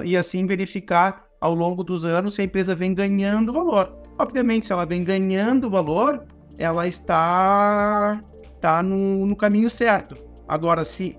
e 0.05 0.17
assim 0.17 0.47
verificar 0.47 1.25
ao 1.41 1.53
longo 1.53 1.83
dos 1.83 2.05
anos 2.05 2.35
se 2.35 2.43
a 2.43 2.45
empresa 2.45 2.77
vem 2.77 2.95
ganhando 2.95 3.53
valor. 3.53 3.93
Obviamente, 4.17 4.67
se 4.67 4.73
ela 4.73 4.87
vem 4.87 5.03
ganhando 5.03 5.69
valor, 5.69 6.25
ela 6.57 6.87
está, 6.87 8.23
está 8.55 8.81
no, 8.85 9.27
no 9.27 9.35
caminho 9.35 9.69
certo. 9.69 10.28
Agora, 10.49 10.85
se 10.85 11.17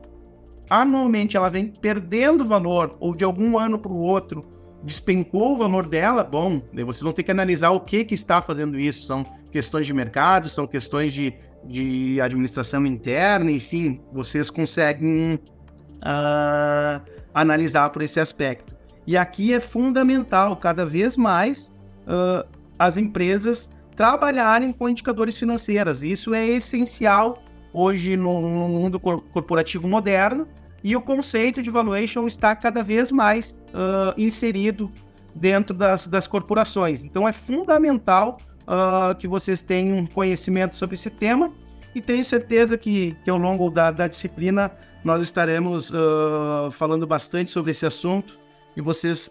anualmente 0.69 1.37
ela 1.37 1.49
vem 1.49 1.67
perdendo 1.67 2.43
valor 2.43 2.95
ou 2.99 3.15
de 3.15 3.23
algum 3.23 3.57
ano 3.57 3.77
para 3.77 3.91
o 3.91 3.97
outro 3.97 4.41
despencou 4.83 5.53
o 5.53 5.57
valor 5.57 5.87
dela, 5.87 6.23
bom, 6.23 6.61
vocês 6.73 7.01
vão 7.01 7.11
ter 7.11 7.23
que 7.23 7.31
analisar 7.31 7.71
o 7.71 7.79
que, 7.79 8.05
que 8.05 8.13
está 8.13 8.41
fazendo 8.41 8.79
isso. 8.79 9.03
São 9.03 9.23
questões 9.51 9.85
de 9.85 9.93
mercado, 9.93 10.47
são 10.47 10.65
questões 10.65 11.13
de, 11.13 11.33
de 11.65 12.19
administração 12.21 12.85
interna, 12.85 13.51
enfim, 13.51 13.97
vocês 14.13 14.49
conseguem 14.49 15.35
uh, 15.35 17.01
analisar 17.33 17.89
por 17.89 18.01
esse 18.01 18.19
aspecto. 18.19 18.75
E 19.05 19.17
aqui 19.17 19.53
é 19.53 19.59
fundamental, 19.59 20.55
cada 20.55 20.85
vez 20.85 21.17
mais, 21.17 21.73
uh, 22.07 22.47
as 22.77 22.95
empresas 22.95 23.69
trabalharem 23.95 24.71
com 24.71 24.87
indicadores 24.87 25.37
financeiros. 25.37 26.03
Isso 26.03 26.33
é 26.33 26.47
essencial 26.47 27.43
hoje 27.73 28.17
no, 28.17 28.41
no 28.41 28.67
mundo 28.69 28.99
corporativo 28.99 29.87
moderno, 29.87 30.47
e 30.83 30.95
o 30.95 31.01
conceito 31.01 31.61
de 31.61 31.69
valuation 31.69 32.25
está 32.25 32.55
cada 32.55 32.81
vez 32.81 33.11
mais 33.11 33.61
uh, 33.73 34.13
inserido 34.17 34.91
dentro 35.35 35.75
das, 35.75 36.07
das 36.07 36.25
corporações. 36.25 37.03
Então 37.03 37.27
é 37.27 37.33
fundamental 37.33 38.37
uh, 38.61 39.15
que 39.15 39.27
vocês 39.27 39.61
tenham 39.61 40.05
conhecimento 40.05 40.77
sobre 40.77 40.95
esse 40.95 41.09
tema 41.09 41.51
e 41.93 42.01
tenho 42.01 42.23
certeza 42.23 42.77
que, 42.77 43.15
que 43.23 43.29
ao 43.29 43.37
longo 43.37 43.69
da, 43.69 43.91
da 43.91 44.07
disciplina 44.07 44.71
nós 45.03 45.21
estaremos 45.21 45.91
uh, 45.91 46.71
falando 46.71 47.05
bastante 47.05 47.51
sobre 47.51 47.71
esse 47.71 47.85
assunto 47.85 48.39
e 48.75 48.81
vocês 48.81 49.29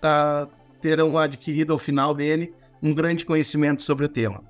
terão 0.81 1.17
adquirido 1.17 1.73
ao 1.73 1.79
final 1.79 2.15
dele 2.15 2.53
um 2.83 2.95
grande 2.95 3.25
conhecimento 3.25 3.83
sobre 3.83 4.05
o 4.05 4.09
tema. 4.09 4.43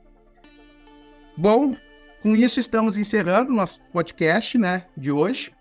Bom, 1.37 1.77
com 2.23 2.35
isso 2.35 2.59
estamos 2.59 2.99
encerrando 2.99 3.53
nosso 3.53 3.81
podcast 3.93 4.59
né, 4.59 4.85
de 4.97 5.11
hoje. 5.11 5.53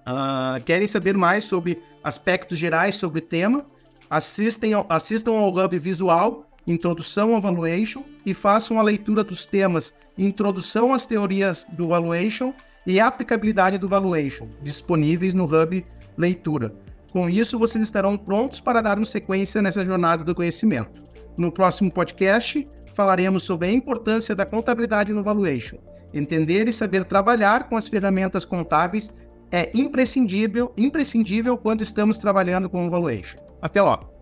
Uh, 0.00 0.62
querem 0.64 0.86
saber 0.86 1.16
mais 1.16 1.44
sobre 1.44 1.82
aspectos 2.02 2.58
gerais 2.58 2.96
sobre 2.96 3.18
o 3.18 3.22
tema? 3.22 3.66
Assistem 4.08 4.72
ao, 4.72 4.86
assistam 4.88 5.32
ao 5.32 5.54
Hub 5.54 5.78
Visual, 5.78 6.46
Introdução 6.66 7.34
ao 7.34 7.40
Valuation, 7.40 8.02
e 8.24 8.34
façam 8.34 8.78
a 8.78 8.82
leitura 8.82 9.22
dos 9.22 9.46
temas 9.46 9.92
Introdução 10.16 10.92
às 10.92 11.06
Teorias 11.06 11.66
do 11.72 11.86
Valuation 11.86 12.52
e 12.86 12.98
Aplicabilidade 12.98 13.78
do 13.78 13.88
Valuation, 13.88 14.48
disponíveis 14.62 15.34
no 15.34 15.44
Hub 15.44 15.84
Leitura. 16.16 16.74
Com 17.12 17.28
isso, 17.28 17.58
vocês 17.58 17.82
estarão 17.82 18.16
prontos 18.16 18.60
para 18.60 18.80
dar 18.80 18.96
uma 18.96 19.06
sequência 19.06 19.60
nessa 19.60 19.84
jornada 19.84 20.22
do 20.22 20.34
conhecimento. 20.34 21.02
No 21.36 21.50
próximo 21.50 21.90
podcast, 21.90 22.68
falaremos 23.00 23.44
sobre 23.44 23.66
a 23.66 23.72
importância 23.72 24.36
da 24.36 24.44
contabilidade 24.44 25.10
no 25.10 25.22
valuation. 25.22 25.78
Entender 26.12 26.68
e 26.68 26.72
saber 26.72 27.02
trabalhar 27.02 27.66
com 27.66 27.74
as 27.74 27.88
ferramentas 27.88 28.44
contábeis 28.44 29.10
é 29.50 29.70
imprescindível, 29.74 30.70
imprescindível 30.76 31.56
quando 31.56 31.80
estamos 31.80 32.18
trabalhando 32.18 32.68
com 32.68 32.86
o 32.86 32.90
valuation. 32.90 33.38
Até 33.62 33.80
logo. 33.80 34.12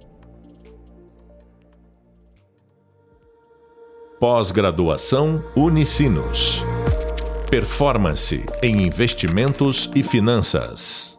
Pós-graduação 4.20 5.42
Unicinos. 5.56 6.62
Performance 7.50 8.46
em 8.62 8.84
investimentos 8.84 9.90
e 9.92 10.04
finanças. 10.04 11.17